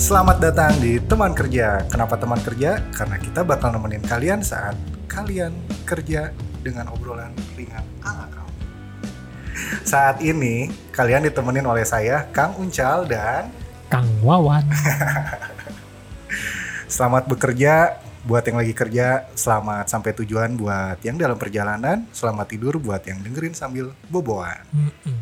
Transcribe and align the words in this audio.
Selamat 0.00 0.42
datang 0.42 0.74
di 0.82 0.98
Teman 0.98 1.38
Kerja. 1.38 1.86
Kenapa 1.86 2.18
teman 2.18 2.42
kerja? 2.42 2.82
Karena 2.90 3.14
kita 3.20 3.46
bakal 3.46 3.70
nemenin 3.70 4.02
kalian 4.02 4.42
saat 4.42 4.74
kalian 5.06 5.54
kerja 5.86 6.34
dengan 6.66 6.90
obrolan 6.90 7.30
ringan 7.54 7.86
ala 8.02 8.26
kamu. 8.26 8.54
Saat 9.86 10.18
ini 10.18 10.66
kalian 10.90 11.30
ditemenin 11.30 11.62
oleh 11.62 11.86
saya 11.86 12.26
Kang 12.34 12.58
Uncal 12.58 13.06
dan 13.06 13.54
Kang 13.86 14.08
Wawan. 14.26 14.66
selamat 16.90 17.30
bekerja 17.30 18.02
buat 18.30 18.46
yang 18.46 18.62
lagi 18.62 18.70
kerja, 18.70 19.26
selamat 19.34 19.90
sampai 19.90 20.14
tujuan 20.22 20.54
buat 20.54 21.02
yang 21.02 21.18
dalam 21.18 21.34
perjalanan, 21.34 22.06
selamat 22.14 22.46
tidur 22.46 22.78
buat 22.78 23.02
yang 23.02 23.18
dengerin 23.26 23.58
sambil 23.58 23.90
boboan. 24.06 24.62
Mm-mm. 24.70 25.18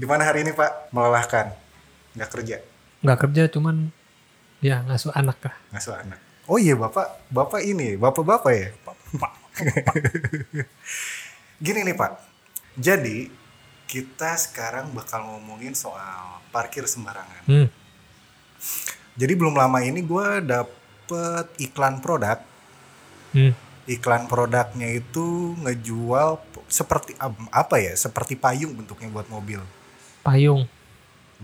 Gimana 0.00 0.24
hari 0.24 0.48
ini 0.48 0.56
Pak? 0.56 0.88
Melelahkan? 0.96 1.52
Nggak 2.16 2.30
kerja? 2.32 2.56
Nggak 3.04 3.18
kerja 3.20 3.42
cuman 3.52 3.92
ya 4.64 4.80
ngasuh 4.88 5.12
anak 5.12 5.44
kah. 5.44 5.54
ngasuh 5.76 5.92
anak. 5.92 6.16
Oh 6.48 6.56
iya 6.56 6.72
bapak, 6.72 7.28
bapak 7.28 7.60
ini, 7.60 8.00
bapak-bapak 8.00 8.52
ya. 8.56 8.68
Gini 11.64 11.84
nih 11.84 11.96
pak, 11.96 12.16
jadi 12.80 13.28
kita 13.84 14.40
sekarang 14.40 14.88
bakal 14.96 15.20
ngomongin 15.20 15.76
soal 15.76 16.40
parkir 16.48 16.88
sembarangan. 16.88 17.44
Hmm. 17.44 17.68
Jadi 19.14 19.32
belum 19.36 19.52
lama 19.52 19.84
ini 19.84 20.00
gue 20.00 20.28
dapet 20.42 20.83
iklan 21.60 22.00
produk. 22.00 22.40
Hmm. 23.34 23.52
Iklan 23.84 24.24
produknya 24.30 24.96
itu 24.96 25.52
ngejual 25.60 26.40
seperti 26.72 27.12
apa 27.52 27.76
ya? 27.76 27.92
Seperti 27.92 28.38
payung 28.38 28.72
bentuknya 28.72 29.12
buat 29.12 29.28
mobil. 29.28 29.60
Payung. 30.24 30.64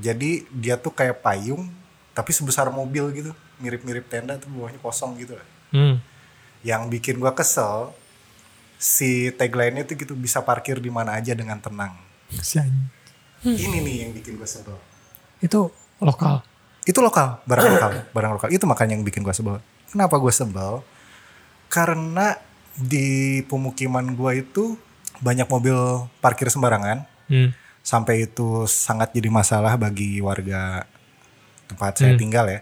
Jadi 0.00 0.48
dia 0.48 0.80
tuh 0.80 0.94
kayak 0.96 1.20
payung 1.20 1.68
tapi 2.16 2.32
sebesar 2.32 2.72
mobil 2.72 3.12
gitu, 3.12 3.30
mirip-mirip 3.60 4.08
tenda 4.08 4.40
tuh 4.40 4.48
bawahnya 4.50 4.80
kosong 4.80 5.20
gitu. 5.20 5.36
Hmm. 5.70 6.02
yang 6.66 6.90
bikin 6.90 7.16
gua 7.22 7.32
kesel 7.32 7.94
si 8.76 9.30
tagline-nya 9.32 9.86
tuh 9.86 9.96
gitu 9.96 10.18
bisa 10.18 10.42
parkir 10.42 10.82
di 10.82 10.90
mana 10.90 11.16
aja 11.16 11.32
dengan 11.32 11.60
tenang. 11.62 11.94
Ini 13.44 13.78
nih 13.80 13.96
yang 14.04 14.10
bikin 14.12 14.36
gua 14.36 14.48
sebel. 14.48 14.76
Itu 15.40 15.72
lokal. 16.00 16.44
Itu 16.82 17.00
lokal, 17.00 17.44
barang 17.44 17.66
lokal, 17.70 17.90
barang 18.10 18.32
lokal. 18.34 18.48
Itu 18.50 18.64
makanya 18.64 18.96
yang 18.96 19.04
bikin 19.04 19.20
gua 19.20 19.32
sebel. 19.32 19.60
Kenapa 19.86 20.16
gua 20.16 20.30
sebel? 20.30 20.80
Karena 21.66 22.34
di 22.74 23.40
pemukiman 23.44 24.14
gua 24.14 24.32
itu 24.32 24.78
banyak 25.20 25.46
mobil 25.46 25.76
parkir 26.18 26.48
sembarangan 26.48 27.04
Hmm. 27.28 27.52
sampai 27.80 28.26
itu 28.26 28.64
sangat 28.64 29.12
jadi 29.12 29.28
masalah 29.28 29.76
bagi 29.76 30.18
warga 30.18 30.88
tempat 31.66 31.96
saya 31.96 32.16
Hmm. 32.16 32.20
tinggal 32.20 32.46
ya. 32.48 32.60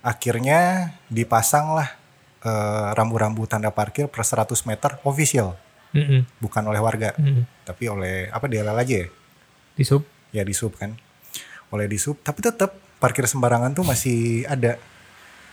Akhirnya 0.00 0.60
dipasanglah 1.08 1.96
eh, 2.38 2.88
rambu-rambu 2.94 3.50
tanda 3.50 3.66
parkir 3.68 4.06
per 4.06 4.22
100 4.22 4.62
meter 4.62 5.02
official. 5.02 5.58
Mm-mm. 5.88 6.20
bukan 6.38 6.60
oleh 6.62 6.78
warga 6.78 7.16
Mm. 7.16 7.48
tapi 7.64 7.88
oleh 7.88 8.28
apa 8.28 8.44
DLL 8.44 8.76
aja 8.76 8.94
ya 9.02 9.08
Di 9.72 9.82
sub. 9.82 10.04
ya 10.30 10.44
di 10.44 10.52
sub 10.52 10.76
kan 10.76 10.92
oleh 11.72 11.88
di 11.88 11.96
sub 11.96 12.20
tapi 12.20 12.44
tetap 12.44 12.76
parkir 12.98 13.24
sembarangan 13.24 13.72
tuh 13.72 13.82
masih 13.82 14.18
ada 14.44 14.76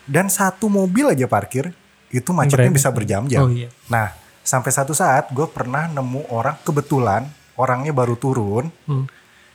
dan 0.03 0.27
satu 0.27 0.67
mobil 0.67 1.07
aja 1.07 1.25
parkir 1.25 1.73
itu 2.09 2.29
macetnya 2.31 2.69
bisa 2.69 2.89
berjam-jam 2.89 3.41
Oh 3.41 3.49
iya. 3.49 3.69
nah 3.85 4.13
sampai 4.41 4.69
satu 4.69 4.91
saat 4.91 5.29
gue 5.29 5.45
pernah 5.47 5.85
nemu 5.87 6.29
orang 6.29 6.57
kebetulan 6.59 7.25
orangnya 7.55 7.89
baru 7.91 8.13
turun 8.13 8.69
Hmm. 8.83 9.05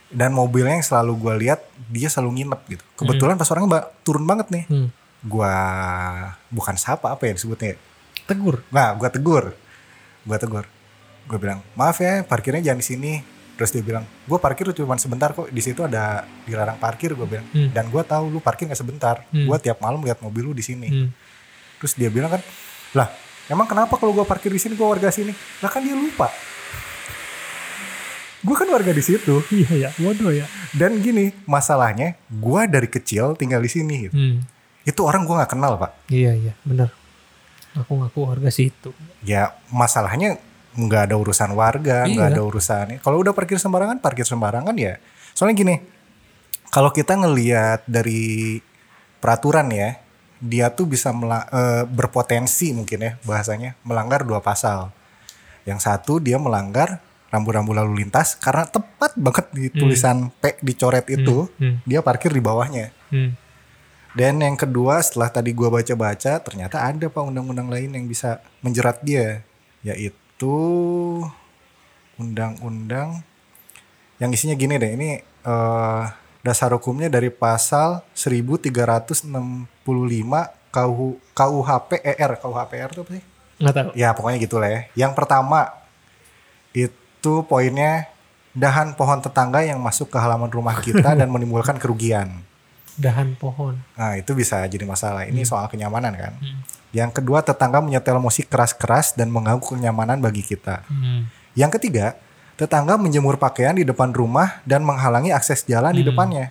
dan 0.09 0.31
mobilnya 0.31 0.73
yang 0.73 0.83
selalu 0.83 1.11
gue 1.17 1.33
lihat 1.41 1.59
dia 1.87 2.07
selalu 2.07 2.31
nginep 2.37 2.61
gitu 2.69 2.83
kebetulan 2.97 3.35
pas 3.35 3.47
orangnya 3.47 3.69
ba- 3.71 3.87
turun 4.01 4.23
banget 4.23 4.47
nih 4.49 4.63
Hmm. 4.65 4.87
gue 5.21 5.55
bukan 6.49 6.75
sapa 6.75 7.11
apa 7.11 7.23
ya 7.23 7.33
disebutnya 7.33 7.69
ya? 7.69 7.77
Tegur. 8.23 8.63
Nah, 8.69 8.93
gue 8.93 9.05
tegur. 9.07 9.53
Gue 10.21 10.37
tegur. 10.37 10.65
Gue 11.23 11.37
bilang, 11.37 11.61
maaf 11.73 11.97
ya, 11.97 12.21
parkirnya 12.23 12.61
jangan 12.63 12.79
di 12.79 12.87
sini. 12.87 13.13
Terus 13.59 13.69
dia 13.77 13.83
bilang, 13.83 14.03
gue 14.03 14.39
parkir 14.41 14.65
cuma 14.73 14.97
sebentar 14.97 15.35
kok. 15.35 15.51
Di 15.51 15.61
situ 15.61 15.85
ada 15.85 16.25
dilarang 16.49 16.81
parkir, 16.81 17.13
gue 17.13 17.27
bilang. 17.27 17.45
Hmm. 17.53 17.69
Dan 17.69 17.93
gue 17.93 18.01
tahu 18.01 18.33
lu 18.33 18.39
parkir 18.41 18.65
nggak 18.65 18.79
sebentar. 18.79 19.21
Hmm. 19.29 19.45
Gue 19.45 19.57
tiap 19.61 19.77
malam 19.83 20.01
lihat 20.01 20.17
mobil 20.23 20.49
lu 20.49 20.53
di 20.57 20.65
sini. 20.65 20.89
Hmm. 20.89 21.09
Terus 21.77 21.93
dia 21.93 22.09
bilang 22.09 22.33
kan, 22.33 22.41
lah, 22.97 23.07
emang 23.51 23.69
kenapa 23.69 23.97
kalau 24.01 24.15
gue 24.17 24.25
parkir 24.25 24.49
di 24.49 24.61
sini 24.61 24.73
gue 24.73 24.87
warga 24.87 25.13
sini? 25.13 25.33
Lah 25.61 25.69
kan 25.69 25.85
dia 25.85 25.93
lupa. 25.93 26.29
Gue 28.41 28.55
kan 28.57 28.65
warga 28.73 28.89
di 28.89 29.03
situ. 29.05 29.45
Iya 29.53 29.71
ya. 29.77 29.89
Waduh 30.01 30.33
ya. 30.33 30.49
Dan 30.73 30.97
gini, 30.97 31.29
masalahnya, 31.45 32.17
gue 32.25 32.61
dari 32.65 32.89
kecil 32.89 33.37
tinggal 33.37 33.61
di 33.61 33.69
sini. 33.69 33.95
Gitu. 34.09 34.15
Hmm. 34.17 34.41
Itu 34.81 35.05
orang 35.05 35.29
gue 35.29 35.35
nggak 35.37 35.51
kenal 35.53 35.77
pak. 35.77 35.91
Iya 36.09 36.33
iya. 36.33 36.53
Bener. 36.65 36.89
Aku 37.77 38.01
ngaku 38.01 38.19
warga 38.27 38.51
situ. 38.51 38.91
ya 39.23 39.55
masalahnya 39.71 40.35
nggak 40.75 41.11
ada 41.11 41.15
urusan 41.19 41.51
warga, 41.51 42.07
nggak 42.07 42.27
Iya. 42.31 42.35
ada 42.37 42.41
urusan. 42.41 42.85
Kalau 43.03 43.17
udah 43.19 43.35
parkir 43.35 43.59
sembarangan, 43.59 43.99
parkir 43.99 44.23
sembarangan 44.23 44.75
ya. 44.79 44.97
Soalnya 45.35 45.55
gini, 45.57 45.75
kalau 46.69 46.89
kita 46.89 47.19
ngelihat 47.19 47.83
dari 47.87 48.59
peraturan 49.19 49.67
ya, 49.69 49.99
dia 50.41 50.71
tuh 50.73 50.87
bisa 50.87 51.11
mela- 51.13 51.45
eh, 51.51 51.83
berpotensi 51.85 52.73
mungkin 52.73 52.99
ya 53.03 53.11
bahasanya 53.21 53.75
melanggar 53.83 54.23
dua 54.23 54.39
pasal. 54.41 54.89
Yang 55.67 55.85
satu 55.85 56.17
dia 56.17 56.41
melanggar 56.41 57.03
rambu-rambu 57.29 57.71
lalu 57.71 58.03
lintas 58.03 58.35
karena 58.35 58.65
tepat 58.67 59.15
banget 59.15 59.45
di 59.55 59.69
tulisan 59.71 60.33
P 60.41 60.57
dicoret 60.59 61.07
itu, 61.07 61.47
Hmm. 61.55 61.79
dia 61.85 62.01
parkir 62.01 62.33
di 62.33 62.41
bawahnya. 62.41 62.91
Hmm. 63.13 63.37
Dan 64.11 64.43
yang 64.43 64.59
kedua 64.59 64.99
setelah 64.99 65.31
tadi 65.31 65.55
gua 65.55 65.71
baca-baca 65.71 66.43
ternyata 66.43 66.83
ada 66.83 67.07
pak 67.07 67.23
undang-undang 67.23 67.71
lain 67.71 67.95
yang 67.95 68.05
bisa 68.07 68.43
menjerat 68.59 68.99
dia 68.99 69.39
yaitu 69.81 70.19
undang-undang 72.17 73.21
yang 74.21 74.29
isinya 74.29 74.53
gini 74.53 74.77
deh 74.77 74.91
ini 74.93 75.09
eh, 75.21 76.03
dasar 76.41 76.73
hukumnya 76.73 77.09
dari 77.09 77.29
pasal 77.29 78.01
1365 78.13 79.25
KU, 80.71 81.07
KUHP 81.35 81.89
ER 82.01 82.31
KUHP 82.37 82.71
ER 82.79 82.91
itu 82.93 83.01
apa 83.03 83.11
sih? 83.13 83.23
Nggak 83.61 83.73
tahu. 83.75 83.89
Ya 83.93 84.09
pokoknya 84.17 84.37
gitulah 84.41 84.69
ya. 84.69 84.81
Yang 84.97 85.13
pertama 85.13 85.69
itu 86.73 87.33
poinnya 87.45 88.09
dahan 88.55 88.97
pohon 88.97 89.19
tetangga 89.21 89.63
yang 89.63 89.79
masuk 89.79 90.09
ke 90.09 90.17
halaman 90.17 90.49
rumah 90.49 90.75
kita 90.79 91.13
dan 91.19 91.27
menimbulkan 91.29 91.77
kerugian. 91.77 92.41
Dahan 92.97 93.37
pohon. 93.37 93.79
Nah 93.95 94.17
itu 94.17 94.33
bisa 94.33 94.65
jadi 94.65 94.83
masalah. 94.83 95.27
Ini 95.29 95.45
soal 95.45 95.69
kenyamanan 95.69 96.13
kan. 96.17 96.33
Hmm. 96.39 96.61
Yang 96.91 97.23
kedua 97.23 97.39
tetangga 97.39 97.79
menyetel 97.79 98.19
musik 98.19 98.51
keras-keras 98.51 99.15
dan 99.15 99.31
mengganggu 99.31 99.63
kenyamanan 99.63 100.19
bagi 100.19 100.43
kita. 100.43 100.83
Hmm. 100.91 101.31
Yang 101.55 101.79
ketiga 101.79 102.19
tetangga 102.59 102.99
menjemur 102.99 103.39
pakaian 103.39 103.73
di 103.73 103.87
depan 103.87 104.11
rumah 104.11 104.59
dan 104.67 104.83
menghalangi 104.83 105.31
akses 105.31 105.63
jalan 105.65 105.95
di 105.95 106.03
Hmm. 106.03 106.11
depannya. 106.13 106.45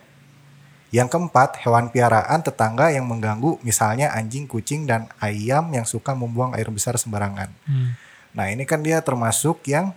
Yang 0.91 1.09
keempat 1.15 1.63
hewan 1.63 1.87
piaraan 1.95 2.43
tetangga 2.43 2.91
yang 2.91 3.07
mengganggu 3.07 3.63
misalnya 3.63 4.11
anjing, 4.11 4.51
kucing 4.51 4.91
dan 4.91 5.07
ayam 5.23 5.71
yang 5.71 5.87
suka 5.87 6.19
membuang 6.19 6.57
air 6.59 6.67
besar 6.73 6.99
sembarangan. 6.99 7.53
Hmm. 7.63 7.95
Nah 8.35 8.51
ini 8.51 8.67
kan 8.67 8.83
dia 8.83 8.99
termasuk 8.99 9.63
yang 9.71 9.95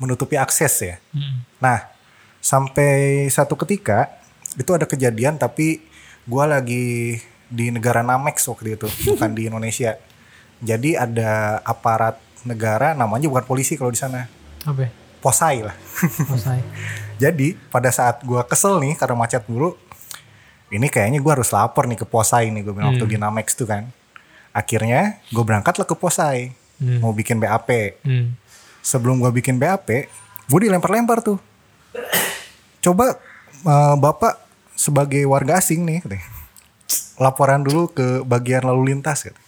menutupi 0.00 0.34
akses 0.34 0.74
ya. 0.82 0.96
Hmm. 1.14 1.46
Nah, 1.62 1.86
sampai 2.42 3.24
satu 3.30 3.54
ketika 3.62 4.10
itu 4.58 4.70
ada 4.74 4.90
kejadian 4.90 5.38
tapi 5.38 5.86
gua 6.26 6.50
lagi 6.50 7.22
di 7.54 7.70
negara 7.70 8.02
Namex 8.02 8.42
waktu 8.44 8.74
itu, 8.74 8.86
bukan 9.06 9.30
di 9.30 9.46
Indonesia. 9.46 9.94
Jadi 10.58 10.98
ada 10.98 11.62
aparat 11.62 12.18
negara 12.42 12.92
namanya 12.92 13.30
bukan 13.30 13.44
polisi 13.44 13.78
kalau 13.78 13.88
di 13.88 13.96
sana, 13.96 14.26
Apa 14.62 14.84
ya? 14.84 14.90
posai 15.18 15.62
lah. 15.62 15.76
Selesai. 16.02 16.58
Jadi 17.22 17.54
pada 17.70 17.88
saat 17.88 18.20
gua 18.20 18.42
kesel 18.42 18.82
nih 18.82 18.98
karena 18.98 19.14
macet 19.14 19.46
dulu, 19.46 19.78
ini 20.68 20.90
kayaknya 20.90 21.18
gua 21.18 21.38
harus 21.38 21.48
lapor 21.48 21.86
nih 21.86 21.96
ke 21.96 22.04
posai 22.04 22.50
nih 22.50 22.60
gue 22.60 22.74
bilang 22.74 22.90
waktu 22.90 23.06
di 23.06 23.16
Namex 23.16 23.54
tuh 23.54 23.64
kan. 23.64 23.86
Akhirnya 24.50 25.22
gue 25.28 25.40
berangkat 25.40 25.78
lah 25.78 25.86
ke 25.86 25.94
posai, 25.94 26.50
Hmm. 26.74 26.98
mau 26.98 27.14
bikin 27.14 27.38
BAP. 27.38 27.70
Hmm. 28.02 28.34
sebelum 28.82 29.16
gua 29.16 29.30
bikin 29.30 29.56
BAP, 29.56 30.10
gue 30.44 30.58
dilempar-lempar 30.60 31.22
tuh. 31.22 31.38
Coba 32.80 33.16
eh, 33.64 33.94
bapak 33.96 34.34
sebagai 34.74 35.24
warga 35.24 35.56
asing 35.56 35.86
nih, 35.86 35.98
katanya, 36.02 36.26
laporan 37.18 37.62
dulu 37.62 37.90
ke 37.90 38.22
bagian 38.26 38.66
lalu 38.66 38.94
lintas. 38.94 39.26
Gitu. 39.28 39.38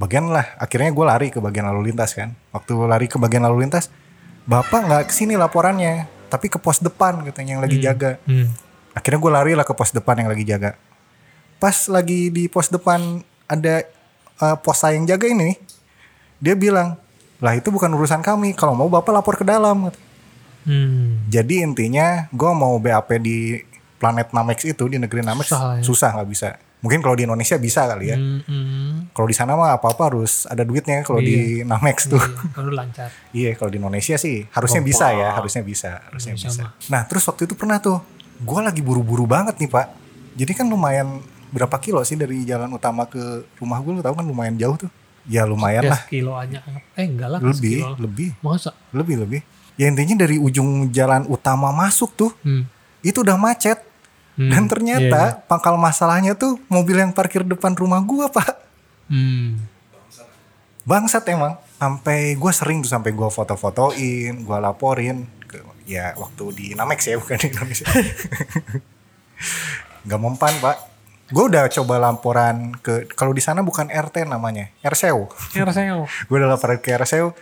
Bagian 0.00 0.32
lah, 0.32 0.56
akhirnya 0.58 0.90
gue 0.90 1.04
lari 1.06 1.28
ke 1.30 1.38
bagian 1.38 1.68
lalu 1.68 1.92
lintas 1.92 2.16
kan. 2.16 2.34
Waktu 2.50 2.74
lari 2.88 3.06
ke 3.06 3.20
bagian 3.20 3.44
lalu 3.44 3.68
lintas, 3.68 3.92
bapak 4.48 4.88
nggak 4.88 5.02
ke 5.10 5.12
sini 5.14 5.38
laporannya, 5.38 6.10
tapi 6.32 6.50
ke 6.50 6.58
pos 6.58 6.80
depan 6.80 7.22
katanya 7.22 7.58
yang 7.58 7.62
lagi 7.62 7.78
jaga. 7.78 8.18
Hmm. 8.26 8.50
Akhirnya 8.96 9.20
gue 9.20 9.32
lari 9.32 9.52
lah 9.54 9.66
ke 9.68 9.74
pos 9.76 9.94
depan 9.94 10.18
yang 10.18 10.28
lagi 10.32 10.44
jaga. 10.48 10.74
Pas 11.62 11.86
lagi 11.86 12.32
di 12.34 12.50
pos 12.50 12.66
depan 12.66 13.22
ada 13.46 13.86
eh, 14.40 14.56
pos 14.58 14.76
saya 14.80 14.98
yang 14.98 15.06
jaga 15.06 15.28
ini, 15.28 15.54
Dia 16.42 16.58
bilang, 16.58 16.98
lah 17.38 17.54
itu 17.54 17.70
bukan 17.70 17.94
urusan 17.94 18.18
kami. 18.18 18.50
Kalau 18.58 18.74
mau 18.74 18.90
bapak 18.90 19.14
lapor 19.14 19.38
ke 19.38 19.46
dalam. 19.46 19.94
Hmm. 20.66 21.22
Jadi 21.30 21.62
intinya 21.62 22.26
gue 22.34 22.50
mau 22.50 22.74
BAP 22.82 23.22
di 23.22 23.62
planet 24.02 24.34
Namex 24.34 24.66
itu 24.66 24.90
di 24.90 24.98
negeri 24.98 25.22
Namex 25.22 25.54
Susah 25.86 26.10
ya. 26.10 26.14
nggak 26.18 26.30
bisa. 26.30 26.58
Mungkin 26.82 26.98
kalau 26.98 27.14
di 27.14 27.22
Indonesia 27.22 27.54
bisa 27.56 27.86
kali 27.86 28.10
ya. 28.10 28.18
Hmm, 28.18 28.42
hmm. 28.42 29.14
Kalau 29.14 29.26
di 29.26 29.36
sana 29.38 29.54
mah 29.54 29.78
apa-apa 29.78 30.10
harus 30.10 30.50
ada 30.50 30.66
duitnya 30.66 31.06
kalau 31.06 31.22
di 31.22 31.62
Namex 31.62 32.10
tuh. 32.10 32.18
Iya, 32.18 32.50
kalau 32.50 32.72
lancar. 32.74 33.08
Iya, 33.38 33.50
kalau 33.54 33.70
di 33.70 33.78
Indonesia 33.78 34.16
sih 34.18 34.42
harusnya 34.50 34.82
bisa 34.82 35.06
ya, 35.10 35.30
harusnya 35.32 35.62
bisa, 35.62 36.02
harusnya 36.10 36.34
Indonesia 36.34 36.74
bisa. 36.74 36.90
Nah, 36.90 37.06
terus 37.06 37.22
waktu 37.22 37.46
itu 37.46 37.54
pernah 37.54 37.78
tuh, 37.78 38.02
gue 38.36 38.60
lagi 38.60 38.82
buru-buru 38.82 39.24
banget 39.24 39.62
nih 39.62 39.70
pak. 39.70 39.86
Jadi 40.34 40.52
kan 40.52 40.66
lumayan 40.66 41.22
berapa 41.48 41.76
kilo 41.78 42.02
sih 42.02 42.18
dari 42.18 42.42
jalan 42.42 42.72
utama 42.72 43.06
ke 43.06 43.20
rumah 43.56 43.78
gue, 43.78 43.92
lu 43.94 44.02
tahu 44.02 44.18
kan 44.18 44.26
lumayan 44.26 44.58
jauh 44.58 44.74
tuh. 44.74 44.90
Ya 45.22 45.46
lumayan 45.46 45.86
Ya 45.86 45.90
lah, 45.94 46.00
sekilo 46.02 46.34
aja. 46.34 46.58
Eh 46.98 47.06
enggak 47.06 47.30
lah. 47.30 47.38
lebih, 47.38 47.78
sekilo. 47.78 47.94
lebih, 47.94 48.28
Masa? 48.42 48.74
lebih, 48.90 49.22
lebih. 49.22 49.40
Ya 49.78 49.86
intinya 49.86 50.18
dari 50.18 50.34
ujung 50.34 50.90
jalan 50.90 51.30
utama 51.30 51.70
masuk 51.70 52.10
tuh, 52.12 52.34
Hmm. 52.42 52.66
itu 53.00 53.22
udah 53.22 53.38
macet. 53.38 53.78
Hmm. 54.42 54.50
Dan 54.50 54.64
Iya, 54.66 54.70
ternyata 54.70 55.22
pangkal 55.46 55.78
masalahnya 55.78 56.34
tuh 56.34 56.58
mobil 56.66 56.98
yang 56.98 57.14
parkir 57.14 57.46
depan 57.46 57.78
rumah 57.78 58.02
gua 58.02 58.26
pak. 58.26 58.58
Hmm. 59.06 59.62
Bangsat 60.82 61.22
emang. 61.30 61.54
Sampai 61.78 62.38
gue 62.38 62.52
sering 62.54 62.78
tuh 62.78 62.90
sampai 62.90 63.10
gue 63.10 63.26
foto-fotoin, 63.26 64.46
gue 64.46 64.58
laporin 64.62 65.26
ke 65.50 65.58
ya 65.82 66.14
waktu 66.14 66.44
di 66.54 66.66
Namex 66.78 67.10
ya 67.10 67.18
bukan 67.18 67.38
di 67.38 67.46
Indonesia. 67.50 67.86
Gak 70.08 70.20
mempan 70.22 70.54
pak. 70.62 70.76
Gue 71.32 71.50
udah 71.50 71.66
coba 71.66 71.98
laporan 71.98 72.70
ke 72.78 73.10
kalau 73.18 73.34
di 73.34 73.42
sana 73.42 73.66
bukan 73.66 73.90
RT 73.90 74.30
namanya, 74.30 74.70
RSEO. 74.86 75.26
RSEO. 75.58 76.06
gue 76.30 76.36
udah 76.38 76.54
laporan 76.54 76.78
ke 76.78 76.94
RSEO, 76.94 77.34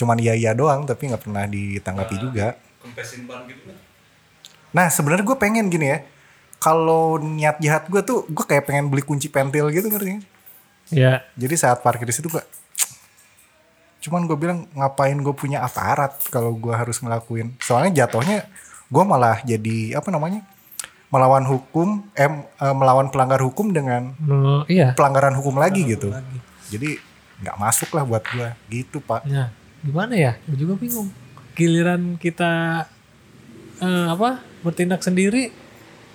cuman 0.00 0.16
iya 0.16 0.32
iya 0.32 0.56
doang 0.56 0.88
tapi 0.88 1.12
nggak 1.12 1.20
pernah 1.20 1.44
ditanggapi 1.44 2.16
juga. 2.20 2.56
Kempesin 2.80 3.28
ban 3.28 3.44
gitu 3.50 3.68
kan. 3.68 3.76
Nah 4.72 4.86
sebenarnya 4.88 5.24
gue 5.28 5.36
pengen 5.36 5.68
gini 5.68 5.92
ya. 5.92 5.98
Kalau 6.64 7.20
niat 7.20 7.60
jahat 7.60 7.84
gue 7.92 8.00
tuh 8.00 8.24
gue 8.24 8.44
kayak 8.48 8.64
pengen 8.64 8.88
beli 8.88 9.04
kunci 9.04 9.28
pentil 9.28 9.68
gitu 9.68 9.92
ngerti? 9.92 10.24
Ya. 10.88 11.20
Jadi 11.36 11.54
saat 11.60 11.84
parkir 11.84 12.08
di 12.08 12.16
situ 12.16 12.32
gue 12.32 12.40
cuman 14.04 14.28
gue 14.28 14.36
bilang 14.36 14.68
ngapain 14.76 15.16
gue 15.16 15.32
punya 15.32 15.64
aparat 15.64 16.12
kalau 16.28 16.52
gue 16.56 16.72
harus 16.72 17.00
ngelakuin. 17.00 17.56
Soalnya 17.60 18.04
jatuhnya 18.04 18.44
gue 18.88 19.04
malah 19.04 19.40
jadi 19.44 19.96
apa 20.00 20.08
namanya? 20.08 20.40
melawan 21.14 21.46
hukum 21.46 22.02
eh 22.18 22.26
eh, 22.26 22.74
melawan 22.74 23.06
pelanggar 23.06 23.38
hukum 23.38 23.70
dengan 23.70 24.18
Oh, 24.26 24.66
iya. 24.66 24.98
pelanggaran 24.98 25.38
hukum 25.38 25.62
lagi 25.62 25.86
gitu. 25.86 26.10
Jadi 26.74 26.98
nggak 27.38 27.54
masuk 27.54 27.94
lah 27.94 28.02
buat 28.02 28.26
gue 28.34 28.48
gitu, 28.66 28.98
Pak. 28.98 29.22
Nah, 29.30 29.54
gimana 29.78 30.10
ya? 30.18 30.32
Gue 30.50 30.66
juga 30.66 30.74
bingung. 30.74 31.14
Giliran 31.54 32.18
kita 32.18 32.82
eh, 33.78 34.06
apa 34.10 34.42
bertindak 34.66 35.06
sendiri, 35.06 35.54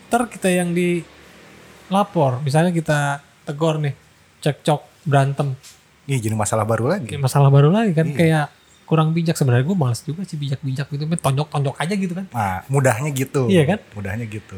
ntar 0.10 0.26
kita 0.26 0.50
yang 0.50 0.74
dilapor. 0.74 2.42
Misalnya 2.42 2.74
kita 2.74 3.22
tegur 3.46 3.78
nih, 3.78 3.94
cekcok 4.42 5.06
berantem, 5.06 5.54
Ih, 6.10 6.18
jadi 6.18 6.34
masalah 6.34 6.66
baru 6.66 6.90
lagi. 6.90 7.22
Masalah 7.22 7.54
baru 7.54 7.70
lagi 7.70 7.94
kan? 7.94 8.10
Iya. 8.10 8.18
Kayak 8.18 8.46
kurang 8.90 9.14
bijak 9.14 9.38
sebenarnya 9.38 9.70
gue 9.70 9.78
males 9.78 10.02
juga 10.02 10.26
sih 10.26 10.34
bijak-bijak 10.34 10.90
gitu, 10.90 11.06
tonjok-tonjok 11.06 11.78
aja 11.78 11.94
gitu 11.94 12.14
kan. 12.18 12.26
Nah, 12.34 12.66
mudahnya 12.66 13.14
gitu. 13.14 13.46
Iya 13.46 13.78
kan? 13.78 13.80
Mudahnya 13.94 14.26
gitu. 14.26 14.58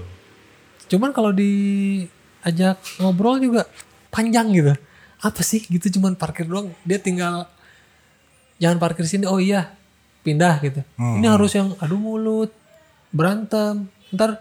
Cuman 0.87 1.11
kalau 1.11 1.35
diajak 1.35 2.79
ngobrol 3.03 3.43
juga 3.43 3.67
panjang 4.07 4.47
gitu. 4.55 4.71
Apa 5.19 5.43
sih 5.43 5.59
gitu 5.67 5.99
cuman 5.99 6.15
parkir 6.15 6.47
doang. 6.47 6.71
Dia 6.87 7.03
tinggal 7.03 7.51
jangan 8.55 8.79
parkir 8.79 9.03
sini. 9.03 9.27
Oh 9.27 9.43
iya, 9.43 9.75
pindah 10.23 10.63
gitu. 10.63 10.79
Hmm. 10.95 11.19
Ini 11.19 11.27
harus 11.35 11.51
yang 11.51 11.75
adu 11.83 11.99
mulut, 11.99 12.55
berantem. 13.11 13.91
Ntar 14.15 14.39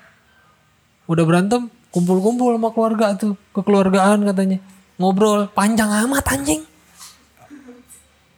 udah 1.10 1.24
berantem 1.26 1.66
kumpul-kumpul 1.90 2.54
sama 2.54 2.70
keluarga 2.70 3.18
tuh, 3.18 3.34
kekeluargaan 3.50 4.22
katanya. 4.22 4.62
Ngobrol 4.94 5.50
panjang 5.50 5.90
amat 6.06 6.22
anjing. 6.30 6.62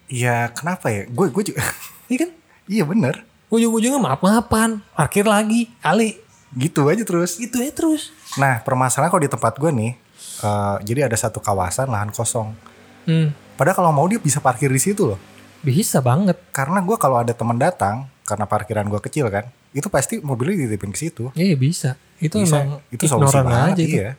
Iya, 0.09 0.53
kenapa 0.53 0.93
ya? 0.93 1.09
Gue 1.09 1.29
gue 1.29 1.53
juga 1.53 1.61
Iya 2.11 2.29
kan? 2.29 2.31
Iya 2.69 2.85
bener. 2.85 3.15
Ujung-ujungnya 3.49 4.01
maaf-maafan, 4.01 4.81
parkir 4.97 5.29
lagi, 5.29 5.69
kali. 5.79 6.17
Gitu 6.53 6.89
aja 6.89 7.05
terus. 7.05 7.37
Gitu 7.37 7.61
ya 7.61 7.69
terus. 7.69 8.09
Nah, 8.37 8.65
permasalahan 8.65 9.13
kalau 9.13 9.21
di 9.21 9.29
tempat 9.29 9.61
gue 9.61 9.69
nih, 9.69 9.93
eh, 10.41 10.77
jadi 10.85 11.05
ada 11.09 11.17
satu 11.17 11.37
kawasan 11.37 11.93
lahan 11.93 12.09
kosong. 12.09 12.57
Hmm, 13.05 13.37
Padahal 13.53 13.77
kalau 13.77 13.93
mau 13.93 14.09
dia 14.09 14.17
bisa 14.17 14.41
parkir 14.41 14.73
di 14.73 14.81
situ 14.81 15.05
loh. 15.05 15.21
bisa 15.61 16.01
banget. 16.01 16.35
Karena 16.51 16.81
gue 16.83 16.97
kalau 16.97 17.21
ada 17.21 17.31
teman 17.31 17.55
datang, 17.55 18.09
karena 18.25 18.49
parkiran 18.49 18.89
gue 18.89 18.99
kecil 18.99 19.29
kan, 19.31 19.47
itu 19.73 19.89
pasti 19.89 20.21
mobilnya 20.21 20.65
dititipin 20.65 20.93
ke 20.93 20.99
situ. 21.01 21.33
Iya 21.33 21.57
bisa. 21.57 21.91
Itu 22.23 22.39
Bisa. 22.39 22.63
emang 22.63 22.79
Itu 22.93 23.05
solusi 23.11 23.35
banget, 23.35 23.75
aja 23.75 23.83
itu. 23.83 23.97
iya. 23.99 24.11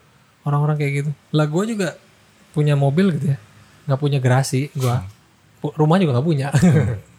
Orang-orang 0.43 0.75
kayak 0.75 0.93
gitu. 1.03 1.11
Lah 1.31 1.45
gue 1.47 1.63
juga 1.71 1.95
punya 2.51 2.75
mobil 2.75 3.15
gitu 3.15 3.31
ya. 3.31 3.37
Nggak 3.87 3.99
punya 4.01 4.19
gerasi 4.19 4.67
gue. 4.75 4.91
Hmm. 4.91 5.71
Rumah 5.79 5.97
juga 6.01 6.11
nggak 6.19 6.27
punya. 6.27 6.47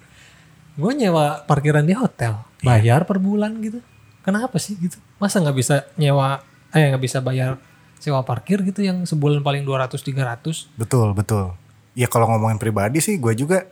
gue 0.80 0.92
nyewa 0.92 1.46
parkiran 1.46 1.86
di 1.86 1.94
hotel. 1.96 2.36
Iya. 2.60 2.66
Bayar 2.66 3.00
per 3.08 3.22
bulan 3.22 3.56
gitu. 3.62 3.80
Kenapa 4.24 4.56
sih 4.58 4.76
gitu? 4.76 4.98
Masa 5.20 5.40
nggak 5.40 5.56
bisa 5.56 5.84
nyewa, 5.96 6.40
eh 6.72 6.90
nggak 6.90 7.02
bisa 7.02 7.20
bayar 7.20 7.60
sewa 8.00 8.20
parkir 8.20 8.60
gitu 8.60 8.84
yang 8.84 9.08
sebulan 9.08 9.40
paling 9.40 9.64
200-300. 9.64 10.76
Betul, 10.76 11.16
betul. 11.16 11.56
Ya 11.96 12.10
kalau 12.10 12.28
ngomongin 12.28 12.60
pribadi 12.60 13.00
sih, 13.00 13.16
gue 13.16 13.32
juga 13.32 13.64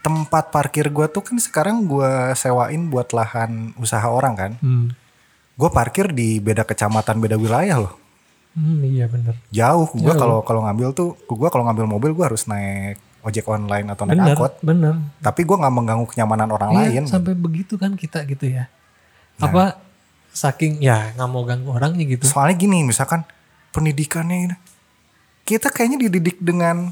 tempat 0.00 0.48
parkir 0.48 0.88
gue 0.88 1.06
tuh 1.06 1.20
kan 1.20 1.36
sekarang 1.36 1.84
gue 1.84 2.10
sewain 2.34 2.88
buat 2.88 3.12
lahan 3.12 3.76
usaha 3.76 4.04
orang 4.04 4.34
kan. 4.36 4.52
Hmm. 4.60 4.92
Gue 5.56 5.68
parkir 5.68 6.08
di 6.10 6.40
beda 6.40 6.64
kecamatan, 6.64 7.20
beda 7.20 7.36
wilayah 7.36 7.76
loh. 7.76 7.94
Hmm, 8.56 8.80
iya 8.82 9.06
bener. 9.06 9.36
Jauh. 9.52 9.86
Gue 9.92 10.14
kalau 10.16 10.40
kalau 10.42 10.64
ngambil 10.64 10.90
tuh, 10.90 11.14
gue 11.20 11.48
kalau 11.52 11.68
ngambil 11.68 11.86
mobil 11.86 12.10
gue 12.16 12.24
harus 12.24 12.48
naik 12.48 12.96
ojek 13.20 13.44
online 13.44 13.84
atau 13.92 14.08
naik 14.08 14.16
Bener, 14.16 14.32
angkot. 14.34 14.52
bener. 14.64 14.94
Tapi 15.20 15.40
gue 15.44 15.56
nggak 15.60 15.74
mengganggu 15.76 16.06
kenyamanan 16.08 16.48
orang 16.48 16.70
Iya, 16.72 17.04
lain. 17.04 17.04
sampai 17.04 17.36
begitu 17.36 17.76
kan 17.76 17.92
kita 17.92 18.24
gitu 18.24 18.48
ya. 18.48 18.72
Nah. 19.36 19.52
Apa 19.52 19.64
saking 20.32 20.80
ya 20.80 21.12
nggak 21.12 21.28
mau 21.28 21.44
ganggu 21.44 21.68
orangnya 21.76 22.04
gitu. 22.08 22.24
Soalnya 22.24 22.56
gini, 22.56 22.80
misalkan 22.82 23.28
pendidikannya 23.70 24.48
ini, 24.48 24.56
kita 25.44 25.68
kayaknya 25.68 26.08
dididik 26.08 26.40
dengan 26.40 26.88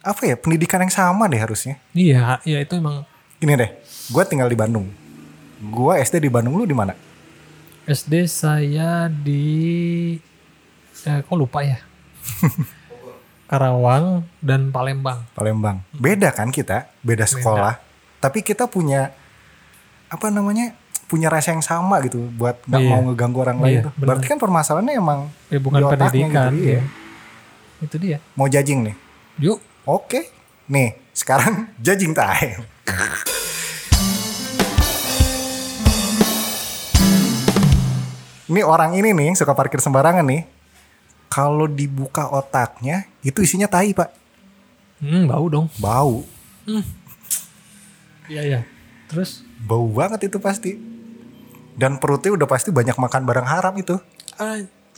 apa 0.00 0.22
ya 0.24 0.34
pendidikan 0.34 0.80
yang 0.80 0.90
sama 0.90 1.26
deh 1.26 1.36
harusnya. 1.36 1.76
Iya, 1.92 2.40
ya 2.42 2.58
itu 2.58 2.74
emang 2.74 3.04
Gini 3.36 3.56
deh, 3.56 3.70
gue 4.10 4.22
tinggal 4.24 4.46
di 4.46 4.54
Bandung. 4.54 4.84
Gue 5.62 5.96
SD 5.98 6.20
di 6.20 6.28
Bandung, 6.28 6.54
lu 6.54 6.64
di 6.64 6.72
mana? 6.72 6.92
SD 7.84 8.28
saya 8.28 9.08
di 9.08 10.12
eh, 11.00 11.20
kok 11.20 11.32
lupa 11.34 11.60
ya. 11.60 11.80
Karawang 13.46 14.22
dan 14.38 14.70
Palembang. 14.70 15.26
Palembang. 15.32 15.82
Beda 15.90 16.30
kan 16.30 16.48
kita, 16.48 16.86
beda 17.00 17.26
sekolah. 17.26 17.82
Tapi 18.20 18.44
kita 18.44 18.68
punya 18.68 19.10
apa 20.06 20.28
namanya? 20.28 20.76
Punya 21.04 21.26
rasa 21.26 21.50
yang 21.50 21.64
sama 21.64 21.98
gitu 22.00 22.22
buat 22.30 22.62
nggak 22.62 22.78
Iya. 22.78 22.86
mau 22.86 23.00
ngeganggu 23.02 23.38
orang 23.40 23.58
Iya, 23.58 23.64
lain 23.64 23.78
tuh. 23.80 23.92
benar. 23.96 24.06
Berarti 24.06 24.26
kan 24.28 24.38
permasalahannya 24.38 24.94
emang 24.94 25.20
Ya 25.48 25.58
bukan 25.58 25.80
otaknya 25.82 25.98
pendidikan. 26.06 26.50
gitu, 26.52 26.62
iya. 26.62 26.78
ya. 26.78 26.82
Itu 27.82 27.96
dia. 27.98 28.18
Mau 28.36 28.46
judging 28.46 28.80
nih. 28.86 28.94
Yuk, 29.40 29.58
Oke. 29.88 30.28
Nih, 30.68 30.92
sekarang 31.16 31.68
judging 31.84 32.12
time. 32.12 32.68
Ini 38.50 38.60
orang 38.66 38.98
ini 38.98 39.14
nih 39.14 39.38
suka 39.38 39.54
parkir 39.54 39.78
sembarangan 39.80 40.26
nih. 40.26 40.42
Kalau 41.30 41.70
dibuka 41.70 42.26
otaknya 42.28 43.06
itu 43.22 43.46
isinya 43.46 43.70
tai 43.70 43.94
pak, 43.94 44.10
hmm, 44.98 45.30
bau 45.30 45.46
dong. 45.46 45.66
bau, 45.78 46.26
Iya 48.26 48.42
ya. 48.42 48.60
Terus 49.06 49.46
bau 49.62 49.86
banget 49.86 50.26
itu 50.26 50.42
pasti. 50.42 50.74
Dan 51.78 52.02
perutnya 52.02 52.34
udah 52.34 52.50
pasti 52.50 52.74
banyak 52.74 52.98
makan 52.98 53.22
barang 53.22 53.46
haram 53.46 53.74
itu. 53.78 53.94